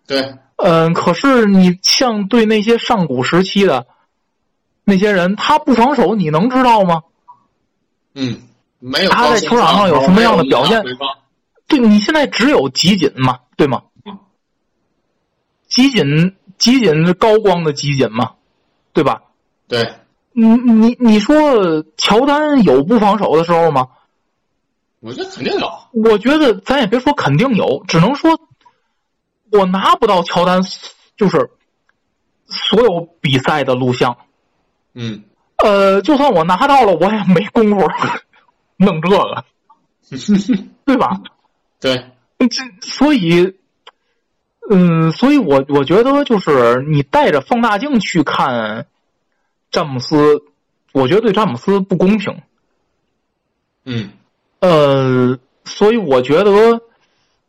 [0.07, 3.87] 对，嗯，可是你像对那些上古时期的，
[4.85, 7.03] 那些人他不防守，你能知道吗？
[8.15, 8.43] 嗯，
[8.79, 10.83] 没有他在球场上有什么样的表现
[11.69, 13.83] 对你现在只有集锦嘛，对吗？
[15.69, 18.35] 集锦集锦是高光的集锦嘛，
[18.93, 19.21] 对吧？
[19.67, 19.95] 对，
[20.33, 23.89] 你你你说乔丹有不防守的时候吗？
[25.01, 25.69] 我觉得肯定有。
[26.05, 28.39] 我觉得咱也别说肯定有，只能说
[29.51, 30.63] 我拿不到乔丹
[31.17, 31.51] 就是
[32.47, 34.17] 所有比赛的录像。
[34.95, 35.25] 嗯，
[35.59, 37.89] 呃，就算我拿到了，我也没工夫
[38.77, 39.45] 弄这个，
[40.85, 41.21] 对吧？
[41.81, 43.57] 对，这所以，
[44.71, 48.87] 嗯，所以我我觉得就是你带着放大镜去看
[49.71, 50.43] 詹姆斯，
[50.93, 52.41] 我觉得对詹姆斯不公平。
[53.85, 54.11] 嗯
[54.61, 56.81] 呃，所以我觉得，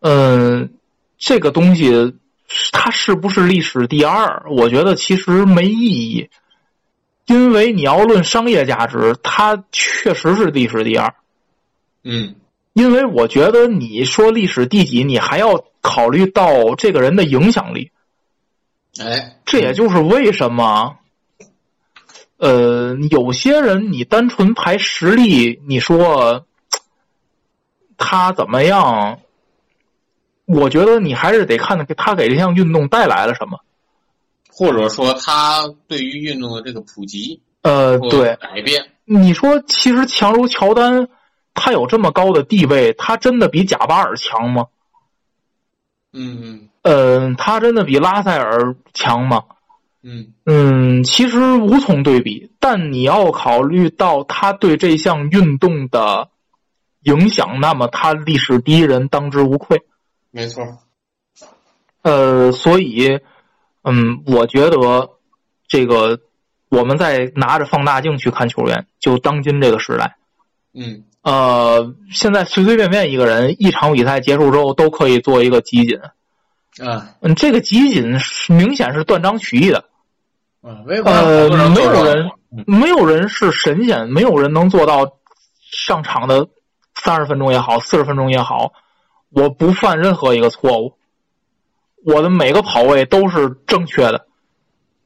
[0.01, 0.76] 嗯、
[1.17, 2.15] 这个东西
[2.71, 4.45] 它是不是历史第二？
[4.49, 6.29] 我觉得其实没意义，
[7.25, 11.13] 因为你要论商业价值，它确实是历史第二。
[12.03, 12.35] 嗯
[12.73, 17.89] 因为我觉得你说历史第几，你还要考虑到这个人的影响力，
[18.99, 20.99] 哎，这也就是为什么，
[22.37, 26.45] 呃，有些人你单纯排实力，你说
[27.97, 29.19] 他怎么样？
[30.47, 33.59] 我觉得你还是得看他给这项运动带来了什么。
[34.49, 41.09] 或者说他对于运动的这个普及呃，对，改变，你说其实强如乔丹，
[41.53, 44.65] 他有这么高的地位，他真的比贾巴尔强吗？
[46.11, 49.43] 嗯嗯嗯、他真的比拉塞尔强吗？
[50.01, 56.29] 嗯嗯，其实无从对比，但你要考虑到他对这项运动的
[57.03, 59.83] 影响，那么他历史第一人当之无愧。
[60.31, 60.63] 没错，
[62.01, 63.19] 呃，所以，
[63.83, 65.09] 嗯，我觉得
[65.67, 66.19] 这个
[66.69, 70.17] 我们在拿着放大镜去看球员，就当今这个时代，
[70.73, 71.03] 嗯。
[71.23, 75.97] 呃，现在随随便便一个人一场比赛结束之后都可以做一个集锦，
[76.87, 77.15] 啊。
[77.19, 79.89] 嗯，这个集锦是明显是断章取义的。
[80.61, 82.31] 啊，呃，没有人，
[82.65, 85.17] 没有人是神仙，没有人能做到
[85.69, 86.47] 上场的
[86.95, 88.71] 三十分钟也好，四十分钟也好，
[89.29, 90.93] 我不犯任何一个错误，
[92.03, 94.27] 我的每个跑位都是正确的，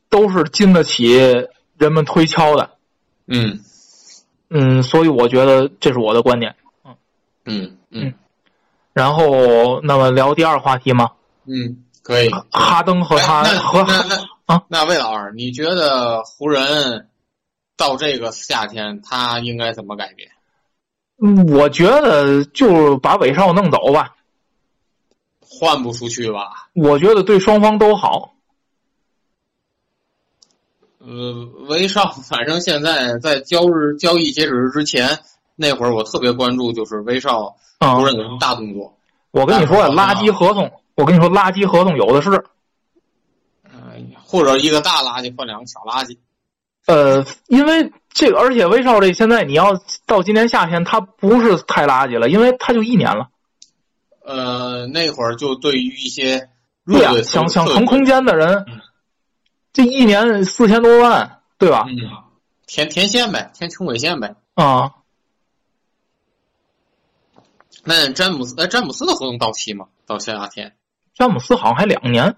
[0.09, 1.13] 都是经得起
[1.77, 2.71] 人们推敲的。
[3.27, 3.59] 嗯
[4.49, 6.55] 嗯，所以我觉得这是我的观点。
[6.83, 6.95] 嗯
[7.45, 8.13] 嗯嗯
[8.93, 11.11] 然后，那么聊第二话题吗，
[11.45, 12.29] 嗯，可以。
[12.51, 13.79] 哈登和他哎和
[14.45, 17.07] 啊那魏老师，你觉得湖人
[17.77, 20.30] 到这个夏天他应该怎么改变？
[21.23, 24.15] 嗯我觉得就把韦少弄走吧，
[25.39, 26.69] 换不出去吧？
[26.73, 28.33] 我觉得对双方都好。
[30.97, 35.19] 呃，威少反正现在在交日交易截止日之前
[35.55, 38.97] 那会儿，我特别关注就是威少嗯，湖人有什么大动作。
[39.31, 42.43] 我跟你说，垃圾合同，我跟你说，垃圾合同有的是。
[43.63, 46.17] 嗯，或者一个大垃圾换两个小垃圾。
[46.87, 53.29] 呃，因为这个，而且威少这现在你要到今年夏天，他不是太垃圾了，因为他就一年了。
[54.23, 56.49] 呃，那会儿就对于一些
[56.85, 58.81] 对呀、想想腾空间的人嗯，
[59.73, 61.85] 这一年四千多万，对吧？
[61.87, 61.97] 嗯，
[62.67, 64.35] 填填线呗，填穷鬼线呗。
[64.55, 64.91] 啊、
[67.83, 69.87] 那詹姆斯，哎，詹姆斯的合同到期吗？
[70.05, 70.75] 到夏天。
[71.15, 72.35] 詹姆斯好像还两年。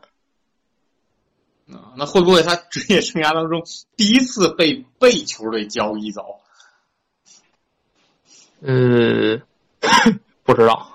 [1.71, 3.63] 啊，那会不会他 职业生涯当中
[3.95, 6.39] 第一次被被球队交易走？
[8.62, 9.39] 呃，
[10.43, 10.89] 不知道。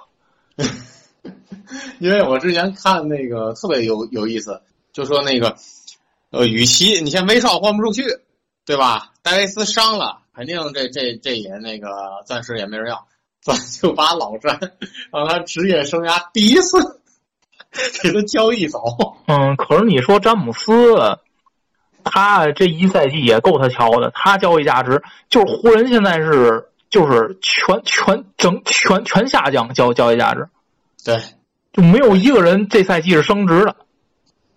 [2.00, 5.57] 因为我之前看那个特别有有意思，就说那个，
[6.31, 8.04] 呃，与其你像威少换不出去，
[8.64, 9.12] 对吧？
[9.22, 13.07] 戴维斯伤了，肯定这这这也那个暂时也没人要，
[13.40, 14.59] 咱就把老詹
[15.12, 16.98] 让他职业生涯第一次
[18.02, 18.81] 给他交易走。
[19.26, 21.18] 嗯，可是你说詹姆斯，
[22.04, 30.48] 他这一赛季也够他瞧的，他交易价值就是湖人现在是就是全全整全全下降交交易价值，
[31.04, 31.20] 对，
[31.72, 33.76] 就没有一个人这赛季是升值的。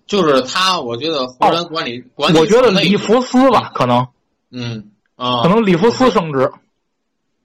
[0.08, 4.08] 就是他，我觉得湖人管理、管理我觉得里弗斯吧，可能
[4.52, 6.52] 嗯啊，可能里弗斯升值，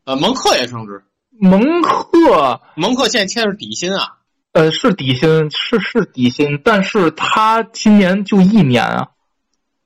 [0.04, 1.04] 呃蒙克也升值，
[1.38, 4.16] 蒙克蒙克现在签的是底薪啊。
[4.56, 9.08] 呃是底薪是是底薪，但是他今年就一年啊，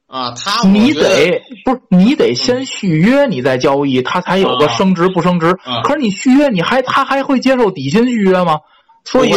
[0.07, 5.49] 啊，他你得得不是你得先续约，你再交易，他才有个啊升值不升值。
[5.65, 8.61] 啊可是你续约，你还他还会接受底薪续约吗？
[9.05, 9.33] 所以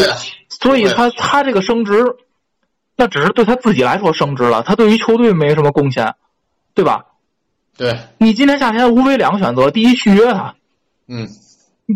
[0.50, 2.06] 所以他他这个升值，
[2.96, 6.14] 那只是对他自己来说升值了，他对于球队没什么贡献，
[6.76, 7.06] 对吧？
[7.76, 10.54] 对，你今年夏天无非两个选择：第一，续约他，
[11.08, 11.28] 嗯，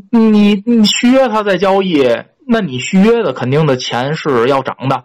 [0.10, 2.04] 你你续约他再交易，
[2.48, 5.04] 那你续约的肯定的钱是要涨的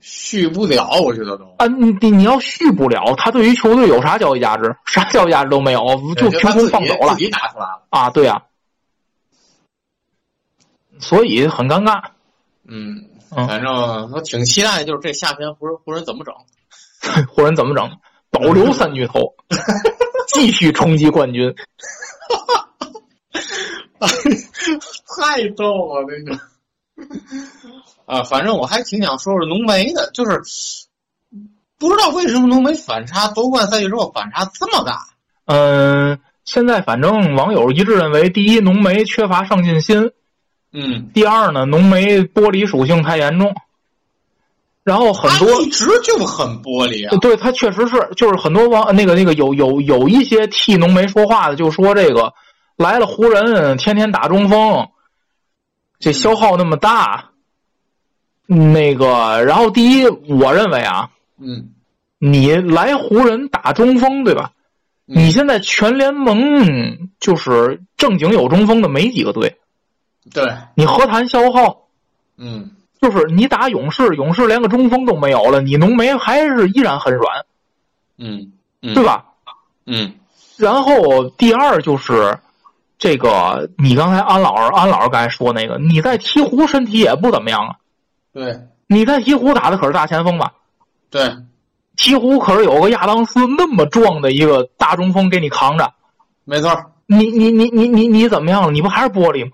[0.00, 1.44] 续不了，我觉得都。
[1.58, 1.66] 啊！
[1.66, 4.76] 你你你要续不了，他对于球队有啥交易价值？
[4.84, 5.80] 啥交易价值都没有，
[6.16, 7.86] 就凭空放走了自己打出来了。
[7.90, 8.10] 啊！
[8.10, 8.42] 对呀、
[10.98, 12.02] 所以很尴尬。
[12.66, 16.34] 嗯，嗯反正我挺期待，就是这夏天湖人湖人怎么整？
[17.30, 17.88] 湖人怎么整？
[18.30, 19.34] 保留三巨头，
[20.34, 21.54] 继续冲击冠军。
[25.16, 26.40] 太逗了，那个。
[28.06, 30.40] 啊，反正我还挺想说说浓眉的，就是
[31.78, 35.00] 不知道为什么浓眉反差夺冠赛季之后反差这么大。
[35.46, 40.10] 嗯，现在反正网友一致认为，第一，浓眉缺乏上进心；
[40.72, 43.54] 嗯，第二呢，浓眉玻璃属性太严重。
[44.84, 47.16] 然后很多一直就很玻璃啊。
[47.20, 52.32] 对他确实是，就是很多网那个那个有有有一些替浓眉说话的，就说这个
[52.82, 54.88] 来了湖人，天天打中锋，
[55.98, 57.30] 这消耗那么大。
[58.46, 61.70] 那个，然后第一，我认为啊，嗯，
[62.18, 64.50] 你来湖人打中锋，对吧？
[64.54, 64.58] 嗯
[65.04, 69.58] 你现在全联盟就是正经有中锋的没几个队，
[70.32, 71.88] 对，你何谈消耗？
[72.38, 77.44] 嗯就是你打勇士，勇士连个中锋都没有了，你浓眉还是依然很软，
[78.16, 79.04] 嗯嗯，对？
[79.04, 79.24] 吧？
[79.86, 80.14] 嗯
[80.56, 82.38] 然后第二就是
[83.02, 87.74] 这个，你刚才安老师安老师刚才说那个，你在鹈鹕身体也不怎么样啊，
[88.32, 90.52] 对你在鹈鹕打的可是大前锋吧？
[91.10, 91.22] 对，
[91.96, 95.92] 鹈鹕可是有个亚当斯那么壮的一个大中锋给你扛着，
[96.44, 96.92] 没错。
[97.06, 98.70] 你你你你你你怎么样了？
[98.70, 99.50] 你不还是玻璃吗？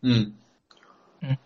[0.00, 0.32] 嗯
[1.20, 1.36] 嗯，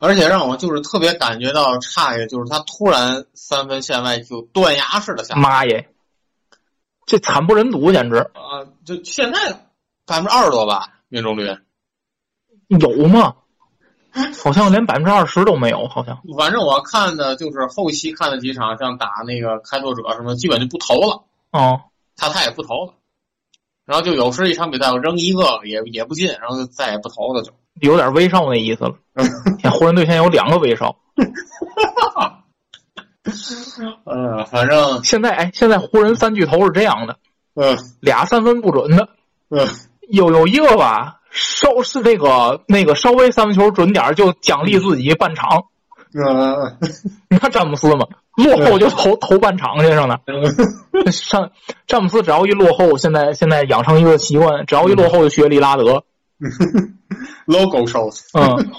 [0.00, 5.90] 而且让我就是特别感觉到诧异，就是他突然三分线外就断崖式的下妈耶，
[7.06, 9.67] 这惨不忍睹，简直啊，就现在
[10.08, 11.54] 百分之二十多吧命中率，
[12.68, 13.34] 有吗？
[14.42, 16.18] 好像连百分之二十都没有，好像。
[16.36, 21.78] 反正我看的就是后期看的几场，像打那个开拓者什么，基本就不投了，哦，
[22.16, 22.94] 他他也不投了，
[23.84, 27.52] 然后就有时一场比赛我扔一个也也不进，然后就再也不投了就。
[27.82, 28.96] 有点威少那意思了。
[29.70, 30.96] 湖人队现在有两个威少，
[34.04, 37.18] 嗯， 反正现在哎，现在湖人三巨头是这样的，
[37.54, 37.76] 嗯。
[38.00, 39.08] 俩三分不准的，
[39.50, 39.68] 嗯
[40.08, 45.66] 有有一个吧，稍是那个那个稍微三分球准点儿就奖励自己半场。
[46.14, 46.78] 嗯
[47.28, 50.18] 你看詹姆斯嘛，落后就投投半场去上那。
[51.10, 51.50] 上
[51.86, 56.04] 詹姆斯只要一落后，现在现在养成一个习惯，只要一落后就学利拉德。
[57.44, 58.22] logo shows。
[58.32, 58.70] 嗯，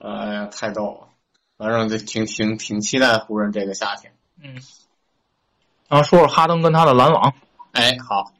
[0.00, 1.08] 哎呀，太逗了！
[1.56, 4.12] 反正就挺挺挺期待湖人这个夏天。
[4.42, 4.56] 嗯
[5.88, 7.32] 然后说说哈登跟他的篮网。
[7.72, 8.32] 哎，好，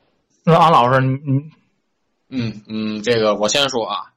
[0.48, 1.50] 那安老师，你你
[2.30, 4.12] 嗯嗯，这个我先说啊，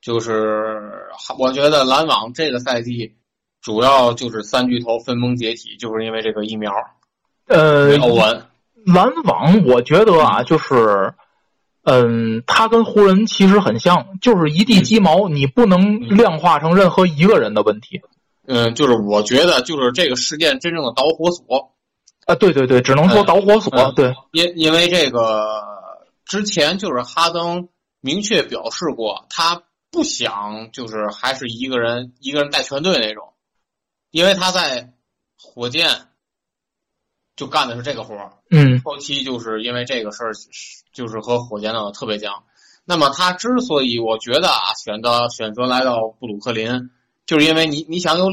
[0.00, 0.90] 就是
[1.38, 3.14] 我觉得篮网这个赛季
[3.60, 6.72] 主要就是三巨头分崩解体，就是因为这个疫苗，
[7.48, 8.46] 呃，欧文。
[8.86, 11.12] 篮网，我觉得啊，就是，
[11.82, 18.00] 嗯，他跟湖人其实很像，就是一地鸡毛，你不能量化成任何一个人的问题。
[18.46, 21.73] 嗯，就是我觉得就是这个事件真正的导火索，
[22.26, 23.72] 啊，对对对，只能说嗯导火索。
[23.76, 25.62] 嗯对，因因为这个
[26.24, 27.68] 之前就是哈登
[28.00, 33.34] 明确表示过，他不想就是还是一个人一个人带全队那种，
[34.10, 34.92] 因为他在
[35.38, 36.08] 火箭
[37.36, 40.32] 就干的是这个活儿，嗯后期就是因为这个事儿，
[40.92, 42.44] 就是和火箭闹得特别僵。
[42.86, 46.90] 那么他之所以我觉得啊，选择选择来到布鲁克林，
[47.26, 48.30] 就是因为你你想有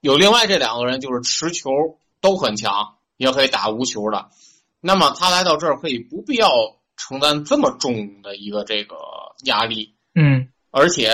[0.00, 1.70] 有另外这两个人就是持球
[2.20, 4.30] 都很强，也可以打无球的。
[4.80, 6.48] 那么他来到这儿可以不必要
[6.96, 8.96] 承担这么重的一个这个
[9.44, 11.10] 压力，嗯而且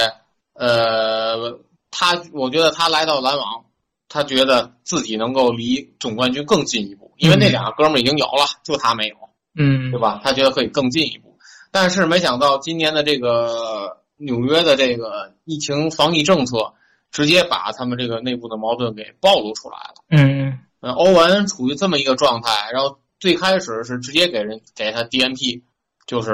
[0.52, 1.58] 呃，
[1.90, 3.64] 他我觉得他来到篮网，
[4.08, 9.16] 他觉得自己能够离总冠军更进一步，因为那两个哥们儿已经有了，就他没有。
[9.56, 10.20] 嗯，对吧？
[10.22, 11.38] 他觉得可以更进一步，
[11.70, 16.74] 但是没想到今年的这个纽约的这个疫情防疫政策，
[17.12, 19.94] 直接把他们这个内部的矛盾给暴露出来了。
[20.10, 20.43] 嗯
[20.84, 25.62] 嗯，欧文处于这么一个状态，然后最开始是直接给人给他 DNP，
[26.06, 26.30] 就是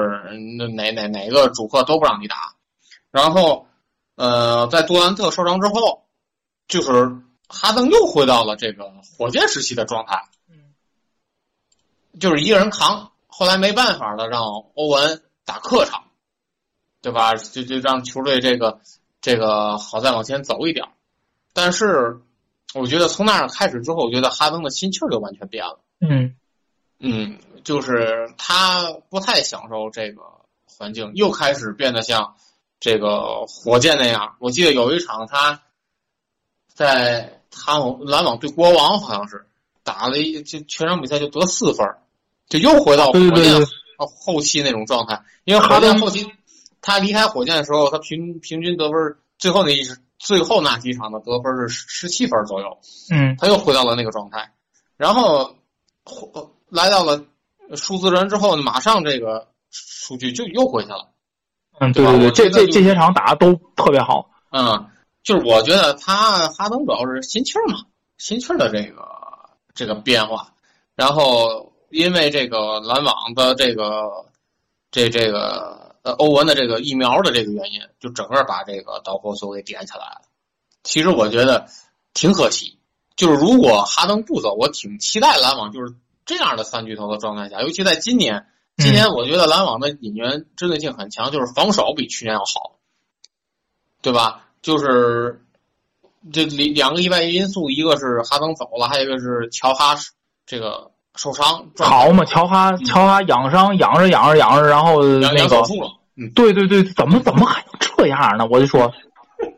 [0.57, 2.35] 那哪哪哪个主客都不让你打，
[3.11, 3.65] 然后
[4.15, 6.03] 呃，在杜兰特受伤之后，
[6.67, 6.91] 就是
[7.47, 10.21] 哈登又回到了这个火箭时期的状态。
[12.19, 14.43] 就是一个人扛，后来没办法了，让
[14.75, 16.03] 欧文打客场，
[17.01, 17.35] 对吧？
[17.35, 18.81] 就就让球队这个
[19.21, 20.85] 这个好再往前走一点。
[21.53, 22.19] 但是
[22.73, 25.79] 我觉得从那儿开始之后，我觉得哈登的心气儿就完全变了。
[25.99, 26.35] 嗯
[26.99, 30.21] 嗯，就是他不太享受这个
[30.65, 32.35] 环境，又开始变得像
[32.79, 34.35] 这个火箭那样。
[34.39, 35.61] 我记得有一场他
[36.73, 39.45] 在他篮网对国王好像是
[39.83, 41.99] 打了一就全场比赛就得四分儿，
[42.47, 43.65] 就又回到火箭
[43.97, 45.21] 后后期那种状态。
[45.43, 46.31] 因为哈登后期
[46.81, 49.83] 他离开火箭的时候，他平平均得分最后那一
[50.21, 52.77] 最后那几场的得分是十七分左右，
[53.09, 54.53] 嗯他又回到了那个状态，
[54.95, 55.55] 然后
[56.33, 57.23] 呃来到了
[57.75, 61.09] 数字人之后，马上这个数据就又回去了。
[61.79, 64.29] 嗯，对对对对，这这这些场打的都特别好。
[64.51, 64.87] 嗯，
[65.23, 67.79] 就是我觉得他哈登主要是心气儿嘛，
[68.19, 69.03] 心气儿的这个
[69.73, 70.53] 这个变化，
[70.95, 74.03] 然后因为这个篮网的这个
[74.91, 80.21] 这这个呃欧文的这个疫苗的这个原因，就整个把这个导火索给点起来了。
[80.83, 81.67] 其实我觉得
[82.13, 82.79] 挺可惜，
[83.15, 85.93] 就是如果哈登不走，我挺期待篮网就是
[86.25, 88.47] 这样的三巨头的状态下，尤其在今年，
[88.77, 92.79] 今年我觉得篮网的引援针对性很强，就是防守比去年要好，
[94.01, 94.47] 对吧？
[94.61, 95.43] 就是
[96.31, 99.95] 这里两个意外因素，一个是哈登走了，还有一个是乔哈
[100.45, 105.61] 这个受伤，好嘛，乔哈乔哈养伤养着养着养着，然后养那个
[106.17, 108.47] 嗯，对对对，怎么怎么还能这样呢？
[108.49, 108.91] 我就说，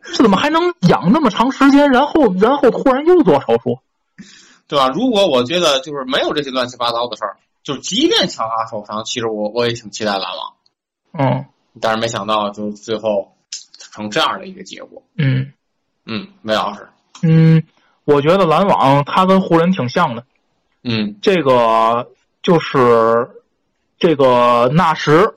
[0.03, 3.79] 这怎么还能养那么长时间，然后然后突然又做手术？
[4.67, 4.87] 对吧？
[4.89, 10.53] 如果我觉得就是没有这些乱七八糟的事儿，就是即便乔哈受伤，其实我我也挺期待篮网，
[11.19, 11.45] 嗯
[11.81, 13.35] 但是没想到就最后
[13.91, 15.01] 成这样的一个结果。
[15.17, 15.51] 嗯
[16.05, 16.87] 嗯，魏老师，
[17.23, 17.63] 嗯，
[18.05, 20.23] 我觉得篮网他跟湖人挺像的，
[20.83, 22.07] 嗯这个
[22.41, 23.27] 就是
[23.99, 25.33] 这个纳什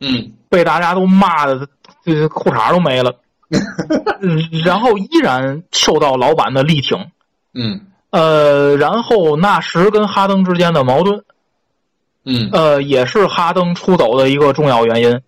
[0.00, 1.68] 嗯被大家都骂的
[2.04, 3.14] 这裤衩都没了，
[4.20, 6.98] 嗯然后依然受到老板的力挺。
[7.52, 11.22] 嗯呃，然后纳什跟哈登之间的矛盾，
[12.24, 15.20] 嗯，呃，也是哈登出走的一个重要原因。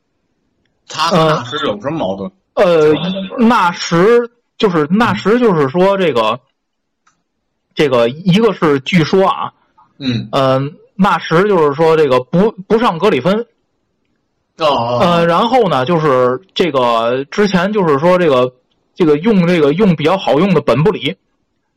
[0.88, 2.30] 他和纳什有什么矛盾？
[2.54, 2.92] 呃，
[3.38, 4.28] 纳什
[4.58, 6.40] 就是纳什，就是说这个，
[7.74, 9.52] 这个一个是据说啊，
[9.98, 10.28] 嗯。
[10.32, 10.60] 呃，
[10.94, 13.46] 纳什就是说这个不不上格里芬，
[14.58, 18.52] 哦呃，然后呢就是这个之前就是说这个
[18.94, 21.16] 这个用这个用比较好用的本布里，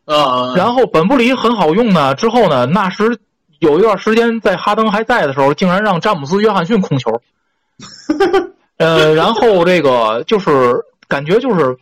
[0.03, 3.17] 啊，然后本布里很好用呢，之后呢，纳什
[3.59, 7.21] 有一段时间在哈登还在的时候，竟然让詹姆斯·约翰逊控球。
[8.77, 11.75] 呃，然后这个就是感觉就是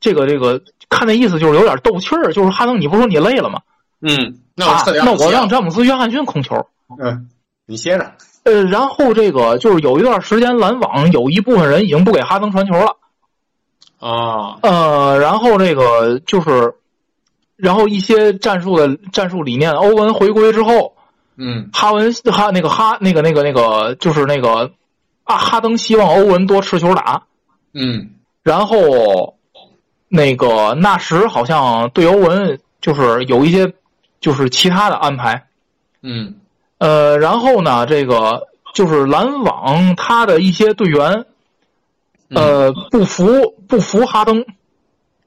[0.00, 3.60] 这个这个看那意思就是有点斗气儿，就是哈登，你不是说你累了吗？
[4.00, 6.66] 嗯，那我那我让詹姆斯·约翰逊控球。
[7.00, 7.28] 嗯，
[7.66, 8.12] 你歇着。
[8.44, 12.96] 呃，然后这个就是有一段时间篮网有一部分人已经不给哈登传球了。
[13.98, 16.74] 啊，呃，然后这个就是，
[17.56, 20.94] 然后一些战术的战术理念，欧文回归之后，
[21.36, 24.70] 嗯哈文哈那个哈那个那个那个就是那个
[25.24, 27.24] 啊，哈登希望欧文多持球打，
[27.72, 28.10] 嗯
[28.42, 29.35] 然后
[30.08, 33.72] 那个纳什好像对欧文就是有一些
[34.20, 35.46] 就是其他的安排，
[36.02, 36.34] 嗯
[36.78, 41.24] 呃，然后呢，这个就是篮网他的一些队员，
[42.30, 44.44] 呃，不服不服哈登，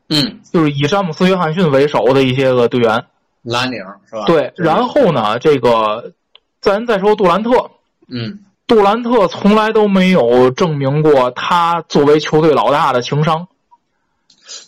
[0.08, 3.06] 嗯，就是以詹姆斯·约翰逊为首的一些个队员，
[3.42, 4.26] 蓝领是吧？
[4.26, 6.14] 对，然后呢，这个
[6.62, 7.72] 咱再说杜兰特，
[8.08, 13.48] 嗯杜兰特从来都没有证明过他作为球队老大的情商。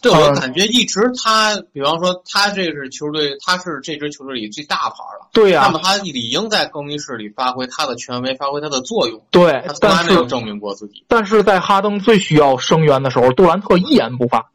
[0.01, 5.29] 对我嗯感觉一直他，比方说他这是球队，他是这支球队里最大牌了。
[5.33, 9.21] 对呀、那么他理应在更衣室里发挥他的权威，发挥他的作用。
[9.31, 11.05] 对他，从来没有证明过自己。
[11.07, 14.51] 但是在哈登最需要声援的时候，杜兰特一言不发，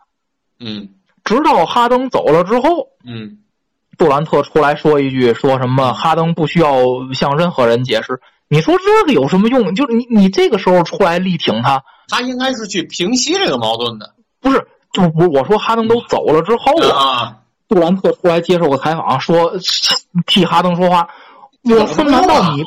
[0.60, 0.90] 嗯
[1.24, 3.38] 直到哈登走了之后，嗯
[3.98, 6.78] 杜兰特出来说一句，说什么哈登不需要
[7.14, 8.20] 向任何人解释。
[8.48, 9.74] 你说这个有什么用？
[9.74, 14.14] 就是你你这个时候出来力挺他，他应该是去平息这个矛盾的。
[14.40, 14.68] 不是？
[14.92, 17.36] 就不是我说哈登都走了之后啊，啊，
[17.68, 19.52] 杜兰特出来接受个采访，说
[20.26, 21.08] 替哈登说话。
[21.62, 22.64] 我说难道你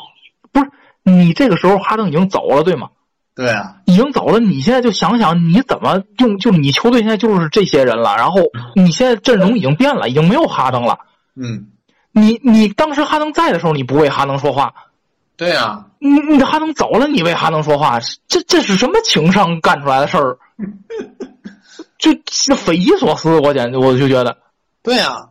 [0.52, 0.70] 不是
[1.02, 2.88] 你这个时候哈登已经走了对吗？
[3.34, 8.42] 对啊，已经走了，你现在就想想你怎么用，就是你球队现在就是这些人了，然后
[8.74, 10.98] 你现在阵容已经变了，已经没有哈登了。
[11.34, 11.68] 嗯，
[12.12, 14.74] 你你当时哈登在的时候，你不为哈登说话，
[15.36, 17.98] 对啊，你你的哈登走了，你为哈登说话，
[18.28, 20.38] 这这是什么情商干出来的事儿？
[22.00, 24.36] 就是匪夷所思，我简直我就觉得，
[24.82, 25.28] 对啊，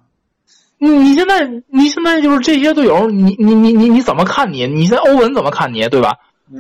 [0.78, 4.68] 你你现在你现在就是这些队友，你你你你你怎么看你？
[4.68, 6.16] 你现在欧文怎么看你，对吧？
[6.52, 6.58] 嗯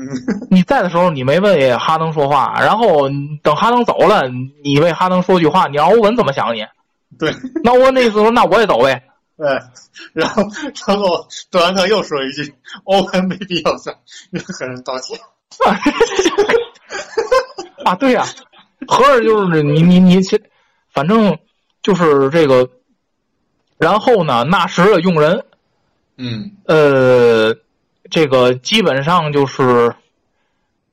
[0.51, 3.09] 你在的时候你没为哈登说话，然后
[3.41, 4.29] 等哈登走了，
[4.63, 6.63] 你为哈登说句话，你让欧文怎么想你？
[7.17, 7.33] 对，
[7.63, 9.03] 那我那意思说，那我也走呗。
[9.39, 9.47] 对，
[10.13, 10.43] 然后
[10.85, 12.53] 然后杜兰特又说一句
[12.83, 13.95] ：“欧文没必要向
[14.31, 15.17] 任何人道歉。
[17.85, 18.25] 啊，对呀、
[18.87, 20.41] 合着就是你你你去，
[20.89, 21.37] 反正
[21.81, 22.69] 就是这个，
[23.77, 25.45] 然后呢，纳什的用人，”
[26.17, 27.55] 嗯呃，
[28.09, 29.93] 这个基本上就是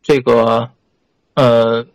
[0.03, 0.70] 这个，
[1.34, 1.87] 呃，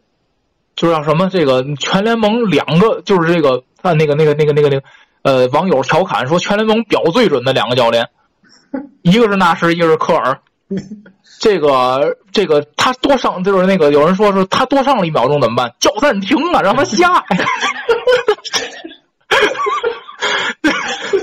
[0.76, 4.84] 就让什么这个全联盟两个就是这个啊那个那个那个那个那个
[5.24, 8.10] 呃网友调侃说全联盟表最准的两个教练，
[9.04, 10.42] 一个是纳什，一个是科尔。
[11.42, 15.74] 这个这个他多上就是那个有人说是他多上了一秒钟怎么办？
[15.80, 17.26] 叫暂停啊，让他下呀。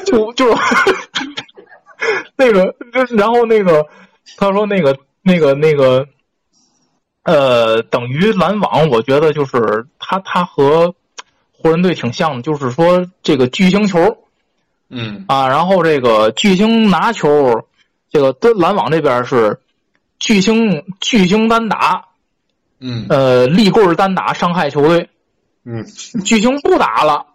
[0.04, 0.58] 就就
[2.36, 2.74] 那个，
[3.16, 3.86] 然后那个
[4.36, 6.04] 他说那个那个那个
[7.22, 10.92] 呃，等于篮网，我觉得就是他他和
[11.52, 14.18] 湖人队挺像的，就是说这个巨星球
[14.90, 17.68] 嗯啊，然后这个巨星拿球，
[18.10, 19.60] 这个跟篮网这边是
[20.18, 22.06] 巨星巨星单打，
[22.80, 23.06] 嗯。
[23.08, 25.08] 呃，立棍单打伤害球队，
[25.64, 25.84] 嗯。
[26.24, 27.26] 巨星不打了，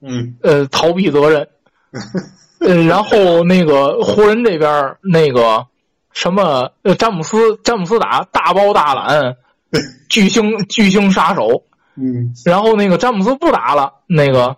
[0.00, 0.36] 嗯。
[0.42, 1.48] 呃，逃避责任。
[2.60, 5.66] 呃，然后那个湖人这边那个
[6.12, 9.36] 什么呃詹姆斯詹姆斯打大包大揽，
[10.08, 11.64] 巨星巨星杀手，
[11.96, 12.32] 嗯。
[12.44, 14.56] 然后那个詹姆斯不打了，那个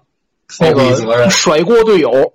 [0.61, 2.33] 那个甩锅队友，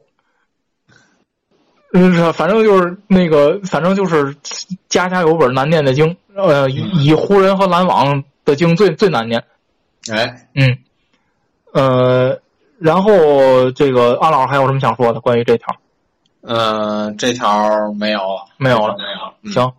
[1.91, 4.35] 嗯， 反正就是那个，反正就是
[4.87, 9.43] 家家有本难念的经，呃，以以湖人和篮网的经最最难念，
[10.11, 10.77] 哎，嗯，
[11.73, 12.39] 呃，
[12.77, 15.19] 然后这个安老师还有什么想说的？
[15.19, 15.75] 关于这条？
[16.41, 19.33] 呃，这条没有了，没有了没有了。
[19.41, 19.73] 嗯，行，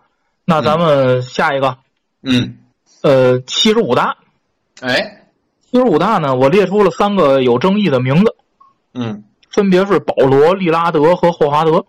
[0.45, 1.79] 那咱们下一个，
[2.23, 2.59] 嗯，
[3.03, 4.17] 呃，七十五大，
[4.81, 5.27] 哎，
[5.71, 8.35] 七十五大呢，我列出了三个有争议的名字，
[8.95, 11.87] 嗯，分别是保罗、利拉德和霍华德。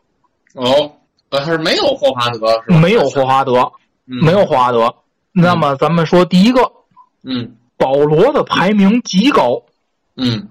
[0.55, 0.91] 哦，
[1.29, 2.79] 但是没有霍华德是吧？
[2.79, 3.73] 没有霍华德，
[4.07, 4.93] 嗯没有霍华德。
[5.31, 6.71] 那么咱们说第一个，
[7.23, 9.63] 嗯保罗的排名极高。
[10.17, 10.49] 嗯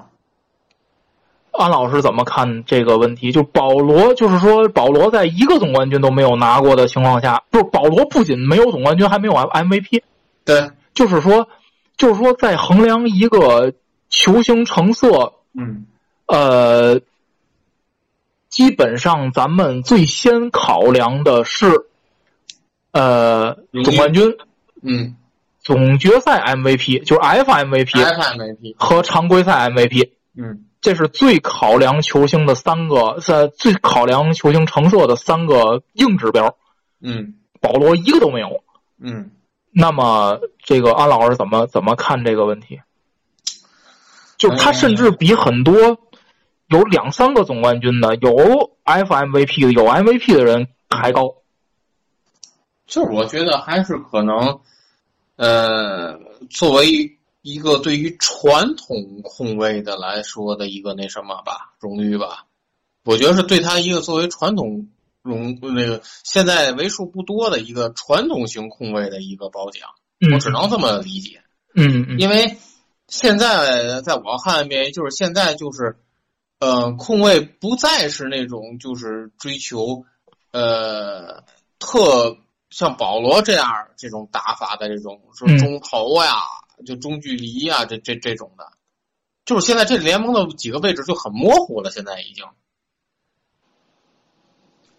[1.53, 3.33] 安老师怎么看这个问题？
[3.33, 10.01] 就保罗，就是说保罗在一个总冠军都没有拿过的情况下，就是保罗不仅没有总冠军，还没有 MVP，
[10.45, 11.49] 对，就是说，
[11.99, 13.75] 就是说在衡量一个
[14.09, 15.85] 球星成色，嗯
[16.27, 17.01] 呃，
[18.51, 21.87] 基本上咱们最先考量的是，
[22.93, 24.37] 呃，总冠军、
[24.83, 25.17] 嗯
[25.63, 30.11] 总决赛 MVP，就是 FMVP，FMVP，和常规赛 MVP。
[30.37, 36.57] 嗯这是最考量球星的三个，在最考量球星成色的三个硬指标。
[37.03, 38.65] 嗯保罗一个都没有。
[38.99, 39.31] 嗯，
[39.71, 42.81] 那么，这个安老师怎么怎么看这个问题？
[44.39, 45.99] 就是他甚至比很多
[46.71, 48.31] 有两三个总冠军的、有
[48.85, 51.35] FMVP 的、有 MVP 的人还高。
[52.87, 54.61] 就是我觉得还是可能，
[55.37, 56.19] 呃，
[56.49, 62.47] 作为一个对于传统控卫的来说的一个那什么吧，荣誉吧，
[63.05, 64.89] 我觉得是对他一个作为传统
[65.23, 69.89] 荣那个现在为数不多的一个传统型控卫的一个褒奖，
[70.21, 71.43] 嗯我只能这么理解。
[71.75, 72.59] 嗯嗯因为
[73.07, 75.97] 现在在我看来，就是现在就是，
[76.61, 80.05] 呃，控卫不再是那种就是追求，
[80.53, 81.43] 呃，
[81.79, 82.37] 特
[82.69, 86.35] 像保罗这样这种打法的这种说嗯中投呀，
[86.87, 88.65] 就中距离呀，这这这种的，
[89.45, 92.45] 就是现在这联盟的几个位置就很模糊了，现在已经。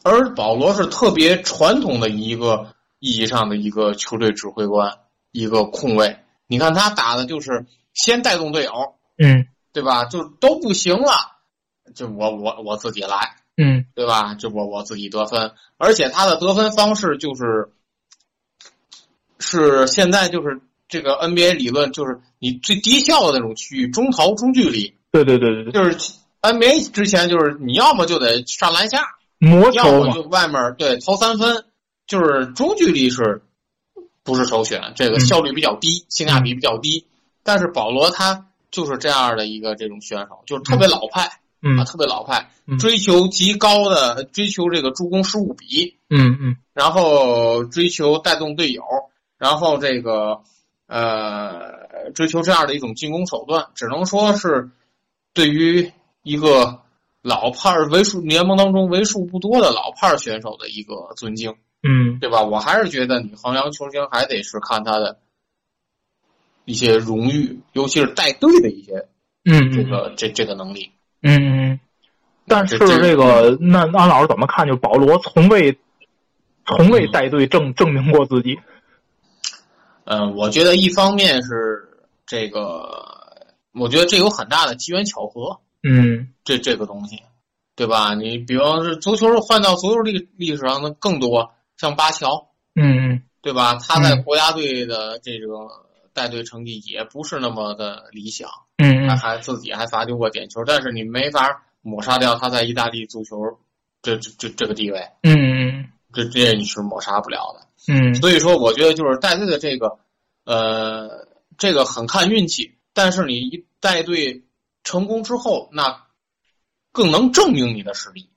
[0.03, 4.97] 而保罗是特别传统的一个意义上的一个球队指挥官，
[5.31, 6.17] 一个控卫。
[6.47, 10.05] 你看他打的就是先带动队友，嗯对吧？
[10.05, 11.13] 就都不行了，
[11.93, 14.33] 就我我我自己来，嗯对吧？
[14.35, 17.69] 就我我自己得分，而且他的得分方式就是
[19.39, 29.03] 是现在就是这个 NBA 理论，就是你最低效的那种区域，中投中距离，对对对对对，就是 NBA 之前就是你要么就得上篮下，
[29.37, 31.65] 魔要么，就外面对投三分，
[32.07, 33.41] 就是中距离是
[34.23, 34.93] 不是首选？
[34.95, 37.05] 这个嗯效率比较低，性价比比较低。
[37.43, 41.31] 但是保罗他就是这样的一个这种选手，就是特别老派、啊，
[41.61, 41.77] 嗯。
[41.77, 46.57] 啊特别老派嗯，追求极高的追求这个助攻失误比，嗯嗯。
[46.73, 48.83] 然后追求带动队友，
[49.37, 50.41] 然后这个
[50.87, 54.69] 呃追求这样的一种进攻手段，只能说是
[55.33, 55.91] 对于
[56.23, 56.81] 一个
[57.21, 62.19] 老派儿为数联盟当中为数不多的老派儿选手的一个尊敬，嗯。
[62.19, 62.43] 对吧？
[62.43, 65.19] 我还是觉得你衡量球星还得是看他的
[66.65, 69.07] 一些荣誉，尤其是带队的一些
[69.43, 69.71] 嗯嗯。
[69.73, 70.91] 这个这这个能力。
[71.21, 71.79] 嗯嗯，
[72.47, 74.67] 但是这个，那安老师怎么看？
[74.67, 75.77] 就保罗从未
[76.65, 78.59] 从未带队证证明过自己。
[80.05, 81.89] 嗯， 我觉得一方面是
[82.25, 87.21] 这个，我觉得这有很大的机缘巧合，嗯这这个东西，
[87.75, 88.15] 对吧？
[88.15, 93.75] 你比方是足球换到足球历历史上的更多，像巴乔，嗯对吧？
[93.75, 95.47] 他在嗯国家队的这个
[96.13, 103.37] 带队成绩也不是那么的理想，嗯嗯他还自己还罚丢过点球，但是你没法抹杀掉他在意大利足球
[104.01, 107.67] 这这这这个地位，嗯这这你是抹杀不了的。
[107.87, 109.97] 嗯所以说，我觉得就是带队的这个，
[110.43, 114.43] 呃，这个很看运气，但是你一带队
[114.83, 116.05] 成功之后，那
[116.91, 118.29] 更能证明你的实力，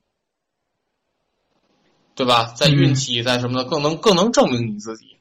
[2.15, 2.53] 对吧？
[2.55, 5.17] 在运气，在什么的，更能更能证明你自己。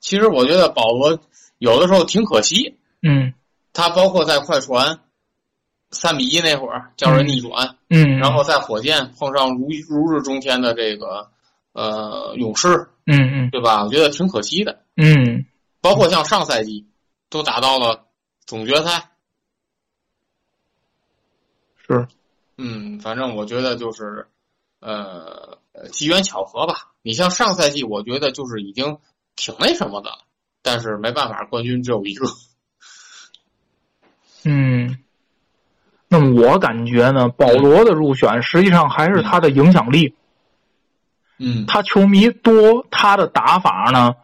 [0.00, 1.20] 其实我觉得保罗
[1.58, 3.34] 有的时候挺可惜，嗯。
[3.72, 5.00] 他包括在快船
[5.90, 11.30] 三比一那会儿叫人逆转，嗯，然后在火箭碰上如如日中天的这个
[11.72, 13.50] 呃勇士，嗯嗯。
[13.50, 13.84] 对吧？
[13.84, 14.82] 我觉得挺可惜的。
[14.96, 15.46] 嗯。
[15.80, 16.88] 包括像上赛季
[17.30, 18.06] 都打到了
[18.46, 19.10] 总决赛，
[21.86, 22.08] 是。
[22.56, 24.26] 嗯，反正我觉得就是
[24.80, 26.92] 呃呃机缘巧合吧。
[27.02, 28.98] 你像上赛季，我觉得就是已经
[29.36, 30.18] 挺那什么的了，
[30.62, 32.26] 但是没办法，冠军只有一个。
[34.44, 34.98] 嗯。
[36.10, 40.14] 那么我感觉呢，保罗的入选实际上还是他的影响力，
[41.38, 41.66] 嗯。
[41.66, 44.14] 他球迷多，他的打法呢，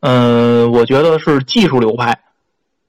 [0.00, 2.18] 嗯、我觉得是技术流派，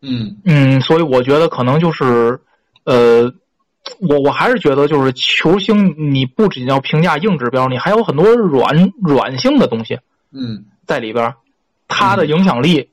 [0.01, 0.37] 嗯。
[0.43, 2.41] 嗯，所以我觉得可能就是，
[2.83, 3.31] 呃，
[3.99, 9.99] 我我还是觉得就是球星，你不仅要评价硬指标，你还有很多软软性的东西
[10.31, 11.35] 嗯，在里边儿，
[11.91, 12.89] 他的影响力，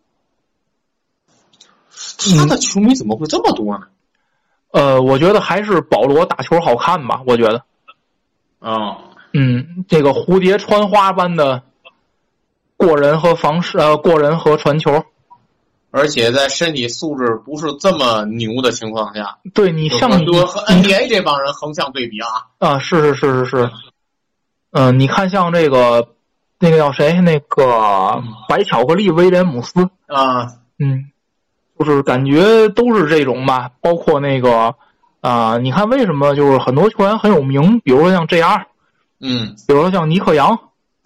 [2.36, 3.86] 他的球迷怎么会这么多呢？
[4.72, 7.62] 呃，我觉得还是保罗打球好看吧，我觉得，
[8.58, 8.98] 啊，
[9.32, 11.62] 嗯，这个蝴蝶穿花般的
[12.76, 15.06] 过人和防守，呃，过人和传球，
[15.90, 22.28] 而且在身体素质不是这么牛的情况下，对你像你和和和 NBA 这帮人横向对比啊。
[22.58, 23.70] 啊，是是是是是，
[24.72, 26.14] 嗯、你看像这个
[26.60, 30.46] 那个叫谁，那个白巧克力威廉姆斯，啊，
[30.78, 31.10] 嗯，
[31.78, 34.74] 就是感觉都是这种吧，包括那个
[35.20, 38.64] 啊、你看为什么就是很多球员很有名，比如说像 JR，
[39.20, 40.58] 嗯，比如说像尼克杨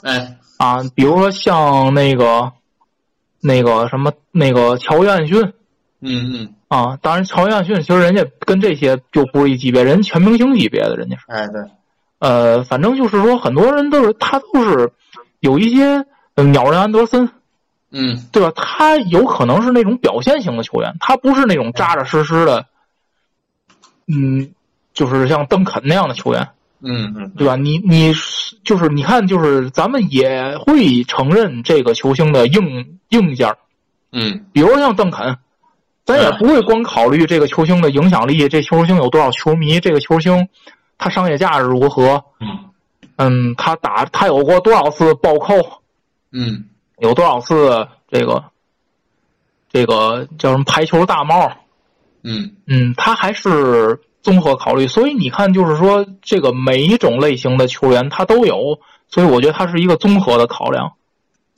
[0.03, 2.53] 哎，啊，比如说像那个
[3.41, 5.53] 那个什么那个乔约翰逊
[6.01, 11.25] 嗯嗯，啊，当然乔约翰逊其实人家跟这些就不是一级别，人全明星级别的，人家是。
[11.29, 11.63] 哎对，
[12.19, 14.93] 呃，反正就是说，很多人都是他都是
[15.43, 17.29] 有一些呃鸟人安德森，
[17.91, 18.29] 嗯。
[18.31, 18.53] 对吧？
[18.55, 22.67] 他有可能是那种表现型的球员，他不是那种扎扎实实的，
[24.07, 24.53] 嗯，
[24.95, 26.49] 就是像邓肯那样的球员，
[26.81, 27.31] 嗯嗯。
[27.37, 27.57] 对吧？
[27.57, 28.15] 你你
[28.63, 33.59] 就是你看，就是咱们也会承认这个球星的硬硬件儿，
[34.13, 34.47] 嗯。
[34.53, 35.37] 比如像邓肯，
[36.05, 40.49] 咱也不会光考虑这个球星的影响力，这球星有多少球迷，这个球星
[40.99, 42.71] 他商业价值如何，嗯
[43.29, 45.55] 嗯，他打他有过多少次暴扣，
[46.33, 46.67] 嗯。
[46.99, 48.45] 有多少次这个
[49.69, 51.51] 这个叫什么排球大帽，
[52.23, 52.57] 嗯。
[52.67, 54.87] 嗯，他还是综合考虑。
[54.87, 60.93] 所以你看，就是说这个每一种类型的球员他都有，所以我觉得他是一个综合的考量。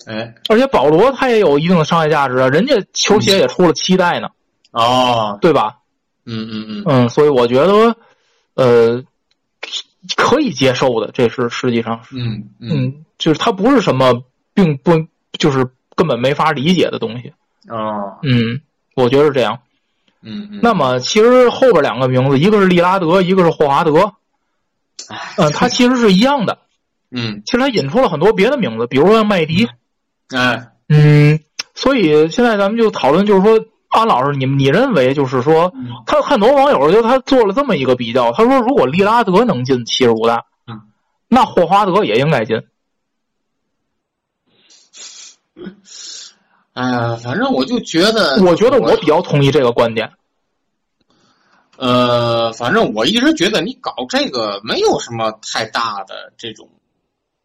[0.07, 0.35] 哎。
[0.49, 4.29] 而且保罗他也有一定的商业价值啊，人家球鞋也出了七代呢，
[4.71, 5.79] 哦，对吧？
[6.25, 6.83] 嗯嗯嗯。
[6.87, 7.97] 嗯，所以我觉得，
[8.55, 9.05] 呃，
[10.17, 12.71] 可以接受的，这是实际上是，嗯嗯。
[12.71, 15.07] 嗯，就是它不是什么并不
[15.39, 17.33] 就是根本没法理解的东西，
[17.69, 18.61] 啊嗯，
[18.95, 19.61] 我觉得是这样。
[20.23, 24.15] 嗯嗯，那么其实后边两个名字，一个是利拉德，一个是霍华德，
[25.37, 26.59] 嗯，它其实是一样的。
[27.11, 27.43] 嗯。
[27.45, 29.69] 其实它引出了很多别的名字，比如说麦迪，
[30.29, 30.71] 哎。
[30.87, 31.41] 嗯，
[31.75, 33.59] 所以现在咱们就讨论，就是说，
[33.95, 35.73] 安老师，你你认为就是说，
[36.05, 40.83] 他很多网友就他做了这么一个比较，他说如果利拉德能进七十五大，嗯，
[41.29, 42.61] 那霍华德也应该进。
[46.73, 50.11] 哎呀，反正我就觉得，我觉得我比较同意这个观点。
[51.77, 56.69] 呃，反正我一直觉得你搞这个没有什么太大的这种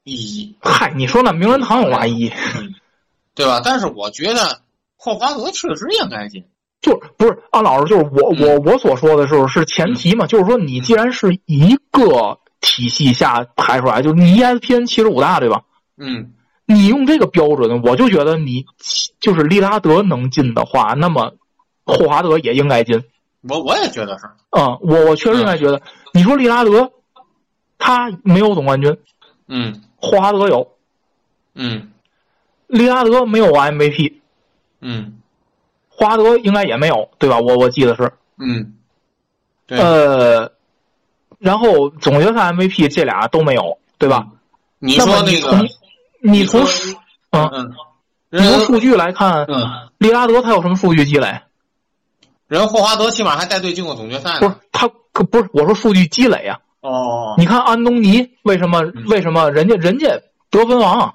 [0.03, 2.33] 意义，嗨，你说那名人堂有嘛意义？
[3.35, 3.61] 对吧？
[3.63, 4.61] 但是我觉得
[4.99, 6.43] 霍华德确实应该进。
[6.81, 15.63] 就是不是安老师，就是我我我所说的是是前提嘛，就是说你既然是一个体系下排出来，就是你 ESPN 七十五大对吧？
[15.97, 16.33] 嗯
[16.65, 18.63] 你用这个标准，我就觉得你
[19.19, 21.33] 就是利拉德能进的话，那么
[21.83, 23.03] 霍华德也应该进。
[23.41, 24.25] 我我也觉得是。
[24.51, 25.81] 嗯，我我确实应该觉得，
[26.13, 26.91] 你说利拉德，
[27.77, 28.95] 他没有总冠军，
[29.47, 30.75] 嗯霍华德有，
[31.55, 31.91] 嗯
[32.67, 34.18] 利拉德没有 MVP，
[34.81, 35.19] 嗯
[35.89, 37.39] 霍华德应该也没有，对吧？
[37.39, 38.73] 我我记得是，嗯，
[39.67, 40.51] 对，呃，
[41.39, 44.27] 然后总决赛 MVP 这俩都没有，对吧？
[44.79, 45.67] 你说那个你从，
[46.21, 46.99] 你从说
[47.31, 47.75] 嗯嗯，
[48.29, 51.41] 你从数据来看，嗯，利拉德他有什么数据积累？
[52.47, 54.55] 人霍华德起码还带队进过总决赛不是。
[54.71, 56.57] 他可不是我说数据积累啊。
[56.81, 60.07] 哦你看安东尼为什么为什么人家人家
[60.49, 61.13] 得分王啊？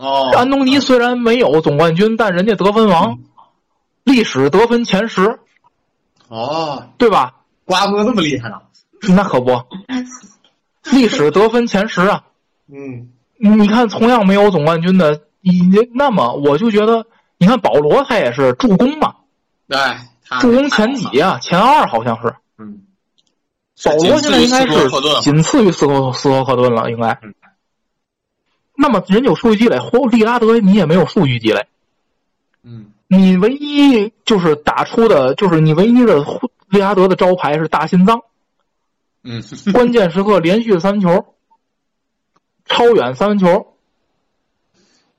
[0.00, 3.18] 哦，安东尼虽然没有总冠军，但人家得分王，
[4.02, 5.38] 历史得分前十，
[6.28, 7.34] 哦，对吧？
[7.66, 8.62] 瓜哥这么厉害呢？
[9.14, 9.62] 那可不，
[10.90, 12.24] 历史得分前十啊！
[12.72, 13.10] 嗯。
[13.42, 15.60] 你看，同样没有总冠军的，你
[15.94, 17.06] 那么我就觉得，
[17.38, 19.14] 你看保罗他也是助攻嘛，
[19.68, 19.78] 对，
[20.40, 22.34] 助攻前几啊，前二好像是。
[22.58, 22.80] 嗯，
[23.84, 24.90] 保罗现在应该是
[25.22, 27.18] 仅次于斯科斯科克顿了，应该。
[27.22, 27.34] 嗯。
[28.80, 31.66] 那么人有数据积累，霍利拉德你也没有数据积累，
[32.62, 32.92] 嗯。
[33.06, 36.24] 你唯一就是打出的，就是你唯一的
[36.68, 38.22] 利拉德的招牌是大心脏，
[39.22, 39.42] 嗯。
[39.74, 41.34] 关键时刻连续三分球，
[42.64, 43.74] 超远三分球。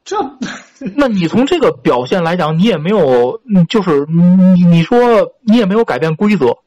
[0.03, 0.18] 这。
[0.95, 6.57] 那你从这个表现来讲，你也没有，嗯就是你你说你也没有改变规则，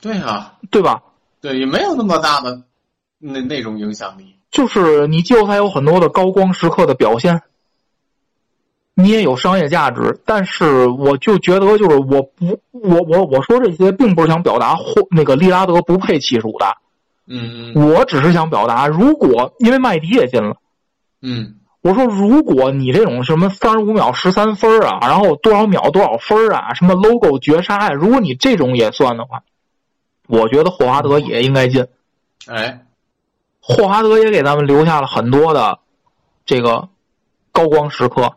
[0.00, 1.02] 对啊，对吧？
[1.42, 2.62] 对，也没有那么大的
[3.18, 4.33] 那那种影响力。
[4.54, 7.42] 就是你季后赛有很多的高光时刻的表现，
[8.94, 16.78] 你也有商业价值，但是我就觉得就是我不我我我说这些并不是想表达或那个利拉德不配七十五大，
[17.26, 17.90] 嗯嗯。
[17.90, 20.56] 我只是想表达，如果因为麦迪也进了，
[21.20, 21.56] 嗯。
[21.82, 29.42] 我说如果你这种什么三十五秒十三分啊，然后多少秒多少分啊，什么 logo 绝杀呀、如果你这种也算的话，
[30.28, 31.84] 我觉得霍华德也应该进。
[32.46, 32.86] 哎，
[33.66, 35.78] 霍华德也给咱们留下了很多的
[36.44, 36.90] 这个
[37.50, 38.34] 高光时刻，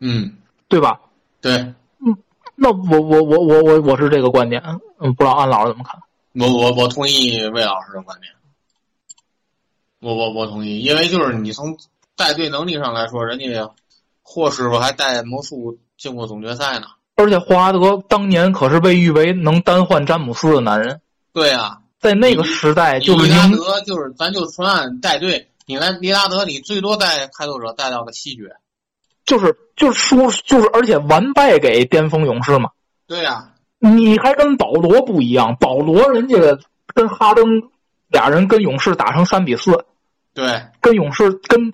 [0.00, 0.36] 嗯，
[0.68, 1.00] 对吧？
[1.40, 1.56] 对
[2.04, 2.16] 嗯
[2.56, 4.62] 那我我我我我我是这个观点，
[4.98, 5.98] 嗯，不知道安老师怎么看？
[6.34, 8.34] 我我我同意魏老师的观点。
[10.00, 11.78] 我我我同意，因为就是你从
[12.14, 13.70] 带队能力上来说，人家
[14.22, 16.86] 霍师傅还带魔术进过总决赛呢。
[17.16, 21.00] 而且霍华德当年可是被誉为能单换詹姆斯的男人，
[21.32, 28.48] 对啊，在那个时代就是利拉德就是咱就纯按带队，你来利拉德，你最多带开拓者带到个七局。
[29.26, 32.70] 就是就是输就是而且完败给巅峰勇士嘛。
[33.06, 36.36] 对呀、你还跟保罗不一样，保罗人家
[36.94, 37.44] 跟哈登
[38.08, 39.84] 俩人跟勇士打成三比四，
[40.34, 41.72] 对，跟勇士跟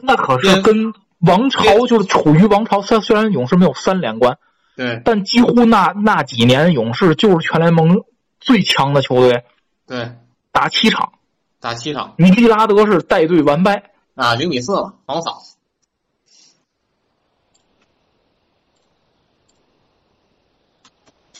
[0.00, 4.38] 那可是跟王朝就是处于王朝，虽虽然勇士没有三连冠，
[4.76, 5.02] 对。
[5.04, 8.02] 但几乎那那几年勇士就是全联盟
[8.40, 9.44] 最强的球队，
[9.86, 10.12] 对，
[10.50, 11.12] 打七场，
[11.60, 15.42] 打七场尼基拉德是带队完败，啊，零比四嘛，狂扫。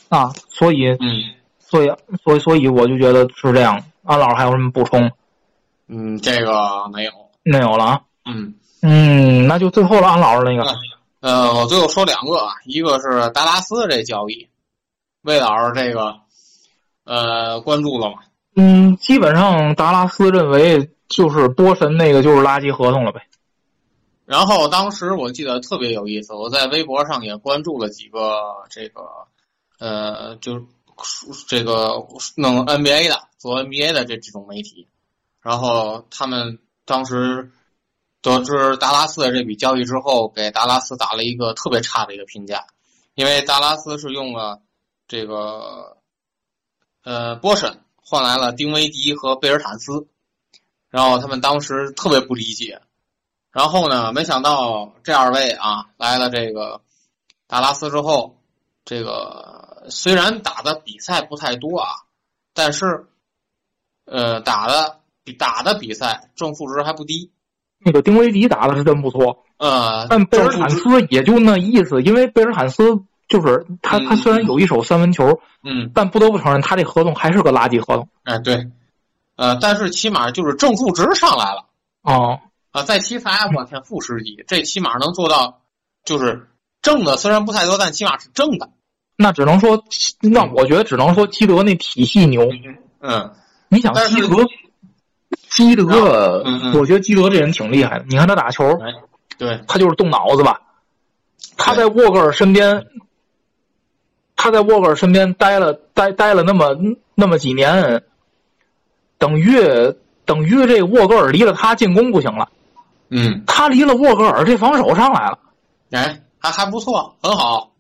[0.08, 1.90] 啊，所以嗯所以
[2.22, 3.82] 所以所以我就觉得是这样。
[4.04, 5.10] 安老师还有什么补充？
[5.88, 7.12] 嗯，这个没有。
[7.42, 8.00] 没有了啊。
[8.24, 10.64] 嗯嗯，那就最后了，安老师那个。
[11.20, 14.48] 呃，我最后说两个啊，一个是达拉斯这交易，
[15.22, 16.20] 魏老师这个
[17.02, 18.18] 呃关注了吗？
[18.56, 23.28] 嗯，基本上达拉斯认为就是波神那个就是垃圾合同了呗。
[24.24, 28.34] 然后当时我记得特别有意思，我在微博上也关注了几个
[28.70, 29.02] 这个
[29.78, 30.64] 呃，就是
[31.46, 34.88] 这个弄 NBA 的做 NBA 的这这种媒体，
[35.42, 37.52] 然后他们当时
[38.22, 42.64] 得知达拉斯的这笔交易之后，给达拉斯打了一个特别差的一个评价，
[43.14, 44.62] 因为达拉斯是用了
[45.06, 45.98] 这个
[47.04, 50.06] 呃波神换来了丁威迪和贝尔坦斯，
[50.90, 52.80] 然后他们当时特别不理解。
[53.50, 56.82] 然后呢，没想到这二位啊来了这个
[57.48, 58.36] 达拉斯之后，
[58.84, 61.88] 这个虽然打的比赛不太多啊，
[62.54, 63.06] 但是
[64.04, 67.32] 呃打的比打的比赛正负值还不低。
[67.78, 70.80] 那个丁威迪打的是真不错，呃，但贝尔坦斯
[71.10, 78.08] 也就那意思，因为贝尔坦斯就是他，他嗯虽然有一手三分球，嗯，但不得不承认他这合同还是个垃圾合同。
[78.24, 78.68] 哎对，
[79.36, 81.64] 呃，但是起码就是正负值上来了
[82.02, 82.40] 哦，
[82.72, 85.60] 啊，在奇才我天负十几，这起码能做到
[86.04, 86.48] 就是
[86.82, 88.70] 正的，虽然不太多，但起码是正的。
[89.16, 89.82] 那只能说，
[90.20, 92.48] 那我觉得只能说基德那体系牛。
[93.00, 93.32] 嗯
[93.68, 94.28] 你想基德，
[95.48, 96.44] 基德，
[96.78, 98.04] 我觉得基德这人挺厉害的。
[98.08, 98.78] 你看他打球，
[99.38, 100.60] 对，他就是动脑子吧。
[101.56, 102.86] 他在沃格尔身边，
[104.36, 106.76] 他在沃格尔身边待了待待了那么
[107.14, 108.04] 那么几年，
[109.18, 109.56] 等于
[110.24, 112.50] 等于这沃格尔离了他进攻不行了，
[113.08, 115.38] 嗯，他离了沃格尔，这防守上来了，
[115.90, 117.72] 哎，还还不错，很好。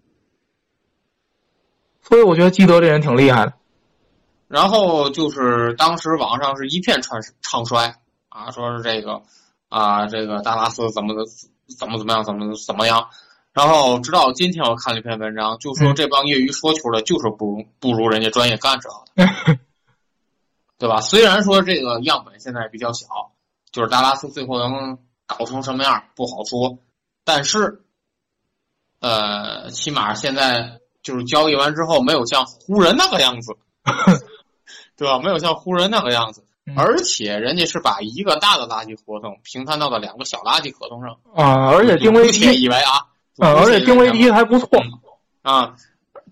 [2.02, 3.52] 所以我觉得基德这人挺厉害的。
[4.48, 7.96] 然后就是当时网上是一片传唱衰
[8.28, 9.22] 啊，说是这个
[9.68, 11.24] 啊，这个达拉斯怎么的
[11.76, 13.08] 怎么怎么样，怎么怎么样。
[13.56, 18.90] 然后直到今天我看了一篇文章，就说这帮业余说球的，就是不如不如人家专业干这
[19.24, 19.58] 的，
[20.76, 21.00] 对吧？
[21.00, 23.06] 虽然说这个样本现在比较小，
[23.72, 26.76] 就是达拉斯最后能搞成什么样不好说，
[27.24, 27.82] 但是，
[29.00, 33.56] 呃，起码现在就是交易完之后没有像湖人那个样子。
[34.96, 35.18] 对吧？
[35.18, 36.42] 没有像湖人那个样子，
[36.74, 43.06] 而且人家是把一个大的垃圾合同平摊到了两个小垃圾合同上啊，而且丁威迪以为啊，
[43.38, 44.68] 嗯，而且丁威迪还不错
[45.42, 45.74] 啊，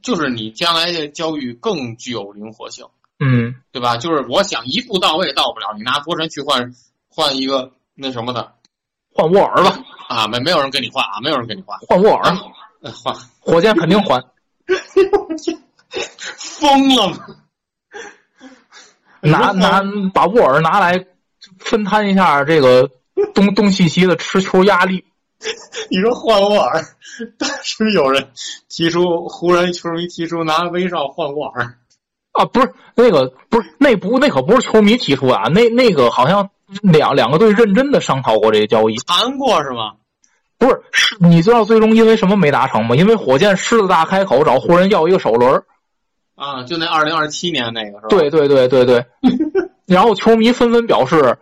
[0.02, 2.86] 就是你将来的交易更具有灵活性，
[3.18, 3.96] 嗯，对吧？
[3.96, 6.74] 就是我想一步到位到不了，你拿多神去换
[7.08, 8.52] 换一个那什么的，
[9.12, 9.78] 换沃尔吧
[10.08, 12.34] 啊，没没有人跟你换啊，没有人跟你换，换沃尔，
[12.92, 14.22] 换火箭肯定换，
[16.38, 17.18] 疯了吗？
[19.20, 19.80] 拿拿
[20.12, 21.06] 把沃尔拿来
[21.58, 22.90] 分摊一下这个
[23.34, 25.04] 东东契奇的持球压力。
[25.90, 26.82] 你说换沃尔，
[27.38, 28.28] 当时有人
[28.68, 31.76] 提出湖人球迷提出拿威少换沃尔
[32.32, 36.50] 啊，不是那个不是那不那可不是球迷提出啊，那那个好像
[36.82, 39.94] 两两个队认真的商讨过这个交易，谈过是吗？
[40.56, 42.96] 不是，是你知道最终因为什么没达成吗？
[42.96, 45.62] 因为火箭狮子大开口找湖人要一个首轮。
[46.36, 48.08] 啊，就那二零二七年那个是吧？
[48.08, 49.04] 对对对对对，
[49.86, 51.36] 然后球迷纷纷表示，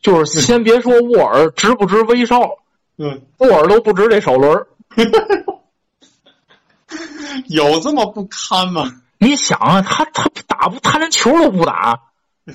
[0.00, 2.58] 就是先别说沃尔值不值威少，
[3.02, 4.66] 嗯，布尔都不值这首轮。
[7.48, 9.00] 有这么不堪吗？
[9.16, 11.98] 你想啊，他他打不，他连球都不打。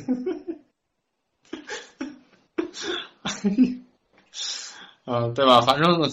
[5.05, 5.61] 嗯，对吧？
[5.61, 6.11] 反正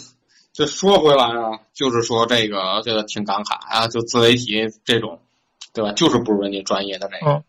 [0.54, 5.20] 这说回来啊，就是说这个这个挺感慨啊，就自媒体这种。
[5.74, 5.92] 对吧？
[5.92, 7.42] 就是不如人家专业的这个，嗯，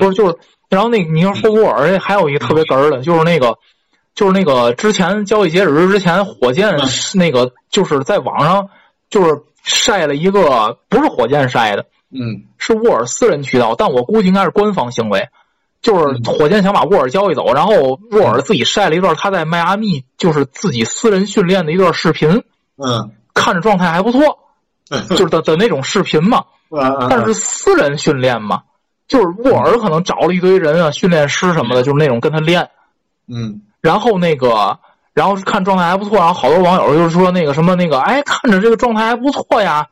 [0.00, 0.36] 不是就是，
[0.68, 3.56] 然后那你要说沃尔，还有一个特别哏儿的，就是那个，
[4.20, 6.76] 就是那个之前交易截止日之前，火箭
[7.14, 8.68] 那个就是在网上
[9.08, 15.30] 就是晒了一个，不是火箭晒的，嗯，是沃尔私人渠道，但我估计应该是官方行为，
[15.80, 22.42] 就是火箭想把沃尔交易走，然后沃尔自己晒了一段他在迈阿密就是自己私人训练的一段视频，
[22.76, 24.38] 嗯，看着状态还不错，
[25.16, 26.44] 就是的的那种视频嘛。
[27.08, 28.64] 但是私人训练嘛，
[29.08, 32.68] 就是沃尔可能找了一堆人啊，训练师什么的，就是那种跟他练。
[33.26, 33.62] 嗯。
[33.80, 34.78] 然后那个，
[35.14, 39.86] 然后看状态还不错，然后好多网友就是说那个什么那个，哎，看着这个状态还不错呀。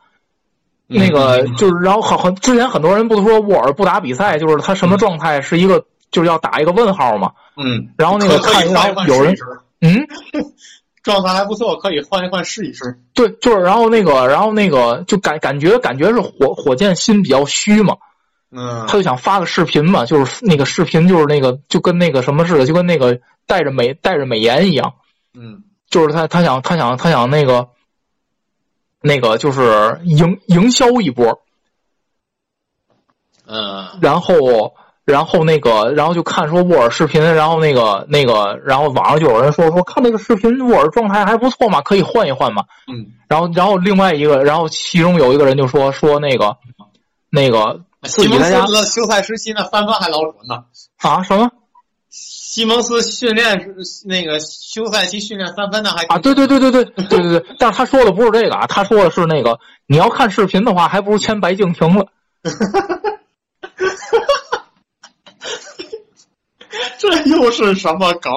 [0.86, 7.32] 那个就是，然后很很之前很多人不说沃尔不打比赛，就是他什么状态是一个，就是要打一个问号嘛。
[7.57, 7.89] 嗯。
[7.99, 9.34] 然后那个看，然后有人
[9.80, 10.07] 嗯。
[11.05, 12.99] 状态还不错，可以换一换试一试。
[13.14, 17.97] 对，就是然后那个，然后那个就感感觉感觉是火火箭心比较虚嘛，
[18.51, 24.94] 嗯，他就想发个视频嘛，就是那个视频就是那个就跟那个什么似的，就跟那个带着美带着美颜一样，
[25.34, 27.70] 嗯，就是他他想他想他想那个
[29.01, 31.42] 那个就是营营销一波，
[33.46, 34.74] 嗯，然后。
[35.09, 42.62] 然后那个，然后就看说沃尔视频，然后那个那个，然后网上就有人说说看那个视频，沃尔状态还不错嘛，可以换一换嘛。
[42.92, 43.07] 嗯。
[43.26, 46.59] 然后，然后另外一个，然后其中有一个人就说说那个
[47.30, 50.64] 那个西蒙斯的休赛时期那三分还老准呢。
[50.99, 51.22] 啊？
[51.22, 51.51] 什么？
[52.51, 53.74] 西蒙斯训练
[54.07, 56.16] 那个休赛期训练三分的还啊？
[56.18, 57.44] 对对对对对对对对。
[57.59, 62.07] 但是他说的不是这个啊，他说的是那个你要看视频的话，还不如签白敬亭了。
[66.99, 68.32] 这又是什么梗？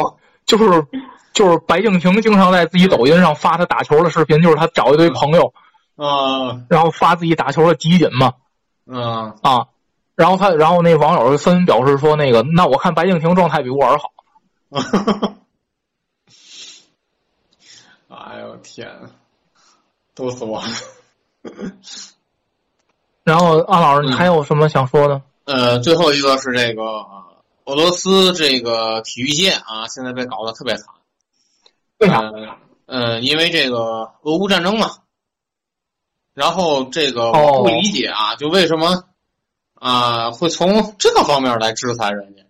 [0.45, 0.86] 就是
[1.32, 5.53] 就是白敬亭经常在自己抖音上发他打球的视频，就是他找一堆朋友，
[5.95, 8.34] 啊，然后发自己打球的集锦嘛，
[8.86, 9.68] 嗯啊，
[10.22, 14.12] 然后他然后那网友纷纷表示说，那个那我看白敬亭状态比沃尔好。
[18.08, 18.88] 哎呦天，
[20.14, 20.68] 逗死我了！
[23.24, 25.20] 然后安老师，你还有什么想说的？
[25.46, 26.84] 呃，最后一个是这个。
[27.66, 30.86] 俄罗斯这个体育界啊，现在被搞得特别惨。
[31.98, 32.22] 为啥？
[32.86, 34.92] 呃，因为这个俄乌战争嘛。
[36.34, 39.04] 然后这个我不理解啊，就为什么
[39.82, 42.44] 啊会从这个方面来制裁人家？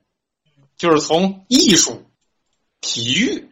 [0.75, 2.03] 就是从艺术、
[2.81, 3.49] 体育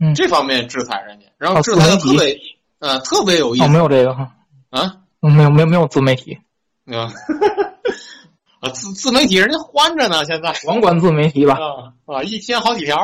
[0.00, 2.40] 嗯这方面制裁人家，然后制裁的特别
[2.78, 3.68] 呃特别有意思。
[3.68, 4.32] 没有这个哈
[4.70, 4.96] 啊？
[5.20, 6.38] 没有没有没有自媒体。
[6.86, 7.12] 啊。
[8.60, 12.96] 啊，自自媒体人家欢着呢，现在 甭管自媒体吧，啊啊，一天好几条，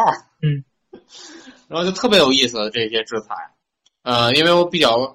[0.43, 0.65] 嗯，
[1.69, 3.35] 然后就特别有意思的这些制裁，
[4.03, 5.15] 呃，因为我比较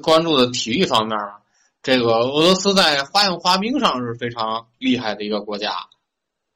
[0.00, 1.39] 关注的体育方面嘛，
[1.82, 5.72] 这个俄罗斯在花样滑冰上是非常厉害的一个国家，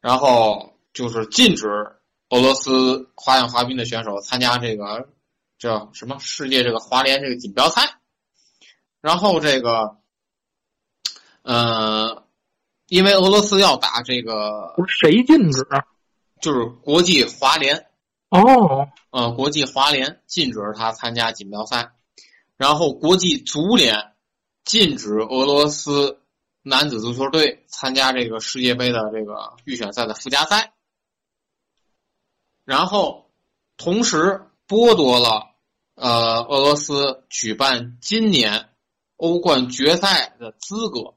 [0.01, 1.68] 然后就是禁止
[2.31, 5.09] 俄罗斯花样滑冰的选手参加这个
[5.59, 7.99] 叫什么世界这个滑联这个锦标赛，
[9.01, 9.97] 然后这个，
[11.43, 12.22] 呃。
[12.89, 15.66] 因为俄罗斯要打这个，谁禁止？
[16.43, 17.87] 就是国际滑联
[18.29, 21.93] 哦，呃，国际滑联禁止他参加锦标赛，
[22.59, 24.12] 然后国际足联
[24.65, 26.21] 禁止俄罗斯
[26.62, 30.73] 男子足球队参加这个世界杯的这个预选赛的附加赛，
[32.65, 33.31] 然后
[33.77, 35.51] 同时剥夺了
[35.95, 38.71] 呃俄罗斯举办今年
[39.17, 41.15] 欧冠决赛的资格。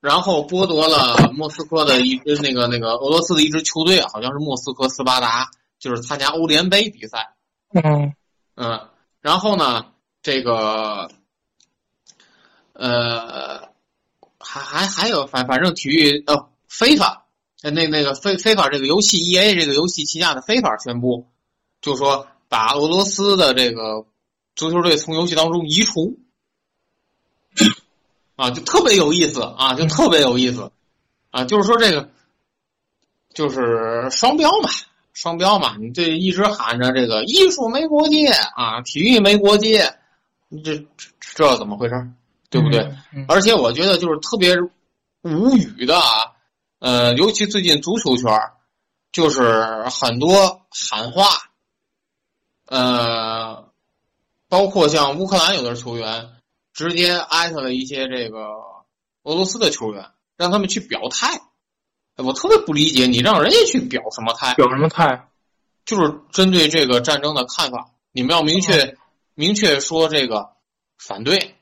[0.00, 5.48] 然后剥夺了莫斯科的一支那个那个俄罗斯的一支球队，好像是莫斯科斯巴达，
[5.78, 7.34] 就是参加欧联杯比赛。
[7.72, 8.14] 嗯
[8.54, 8.90] 嗯，
[9.22, 9.86] 然后呢，
[10.20, 11.10] 这个
[12.74, 13.68] 呃，
[14.38, 17.26] 还还还有反反正体育呃非法，
[17.62, 21.26] 那那个非非法这个游戏 E A 这个游戏旗下的非法宣布，
[21.80, 24.04] 就说把俄罗斯的这个
[24.54, 26.18] 足球队从游戏当中移除。
[28.36, 30.72] 啊，就特别有意思啊，就特别有意思，
[31.30, 32.10] 啊，就是说这个，
[33.32, 34.68] 就是双标嘛，
[35.12, 39.94] 双标嘛，你这一直喊着这个艺术没国界啊，体育没国界
[40.48, 40.84] 你，这
[41.20, 41.94] 这怎么回事？
[42.50, 42.88] 对不对？
[43.28, 44.56] 而且我觉得就是特别
[45.22, 46.32] 无语的啊，
[46.78, 48.26] 呃，尤其最近足球圈
[49.12, 51.28] 就是很多喊话，
[52.66, 53.68] 呃，
[54.48, 56.30] 包括像乌克兰有的球员。
[56.76, 58.48] 直接艾特了一些这个
[59.22, 61.40] 俄罗斯的球员，让他们去表态。
[62.16, 64.54] 我特别不理解，你让人家去表什么态？
[64.54, 65.28] 表什么态？
[65.84, 68.96] 就是针对这个战争的看法，你们要明确
[69.36, 70.50] 明确说这个
[70.98, 71.53] 反对。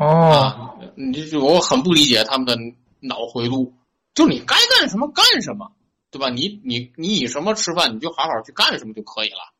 [0.00, 2.56] 哦，你就我很不理解他们的
[3.00, 3.74] 脑回路，
[4.14, 5.72] 就你该干什么干什么，
[6.10, 6.30] 对吧？
[6.30, 9.52] 你你你以什么吃饭，你就好好去干什么就可以了，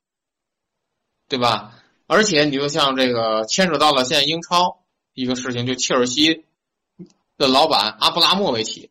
[1.28, 1.74] 对吧？
[2.06, 4.82] 而且你就像这个牵扯到了现在英超
[5.12, 6.44] 一个事情，就切尔西
[7.36, 8.90] 的老板阿布拉莫维奇，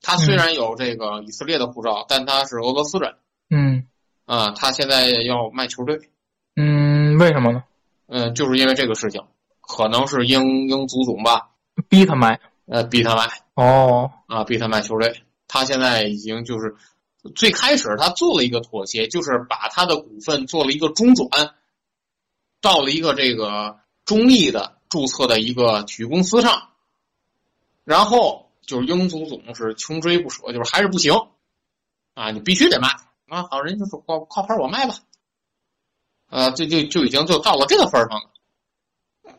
[0.00, 3.16] 他虽然有这个以色列的护照，但他是俄罗斯人。
[3.50, 3.86] 嗯，
[4.24, 6.10] 啊，他现在要卖球队。
[6.56, 7.64] 嗯，为什么呢？
[8.06, 9.22] 嗯，就是因为这个事情，
[9.66, 11.50] 可能是英英足总吧，
[11.88, 12.40] 逼他买。
[12.66, 13.28] 呃，逼他买。
[13.54, 15.22] 哦，啊，逼他买球队。
[15.48, 16.74] 他现在已经就是
[17.34, 21.28] 最开始他做了一个妥协，就是把他的股份做了一个中转。
[22.62, 26.70] 到了一个这个中立的注册的一个体育公司上，
[27.84, 31.12] 然后就是英足总是穷追不舍，就是还是不行，
[32.14, 32.88] 啊，你必须得卖
[33.28, 33.46] 啊！
[33.50, 34.94] 好人就说靠靠牌我卖吧，
[36.28, 38.30] 呃，这就就已经就到了这个份上了，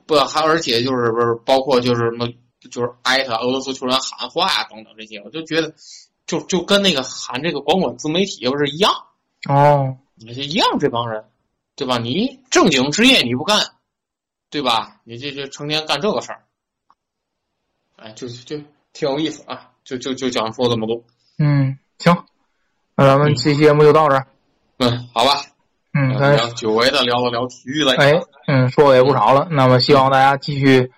[0.07, 2.27] 不还而且就是不是包括就是什么
[2.71, 5.75] 就是艾特俄罗斯球员喊话呀等等这些，我就觉得
[6.25, 8.91] 就就跟那个喊这个管管自媒体不是一样
[9.49, 11.23] 哦，也是一样这帮人。
[11.75, 11.99] 对吧？
[11.99, 13.59] 你正经职业你不干，
[14.49, 14.99] 对吧？
[15.03, 16.41] 你这这成天干这个事儿，
[17.97, 18.57] 哎，就就
[18.93, 19.69] 挺有意思啊！
[19.83, 21.03] 就就就讲说这么多。
[21.37, 22.25] 嗯，行，
[22.95, 24.25] 那咱们这期节目就到这儿。
[24.77, 25.43] 嗯，好吧。
[25.97, 27.95] 嗯，咱久违的聊了聊体育了。
[27.95, 28.13] 哎，
[28.47, 29.47] 嗯，说的也不少了。
[29.49, 30.91] 那么希望大家继续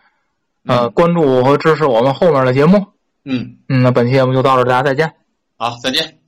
[0.65, 2.85] 呃关注和支持我们后面的节目。
[3.23, 5.13] 嗯嗯，那本期节目就到这儿，大家再见。
[5.57, 6.18] 好，再见。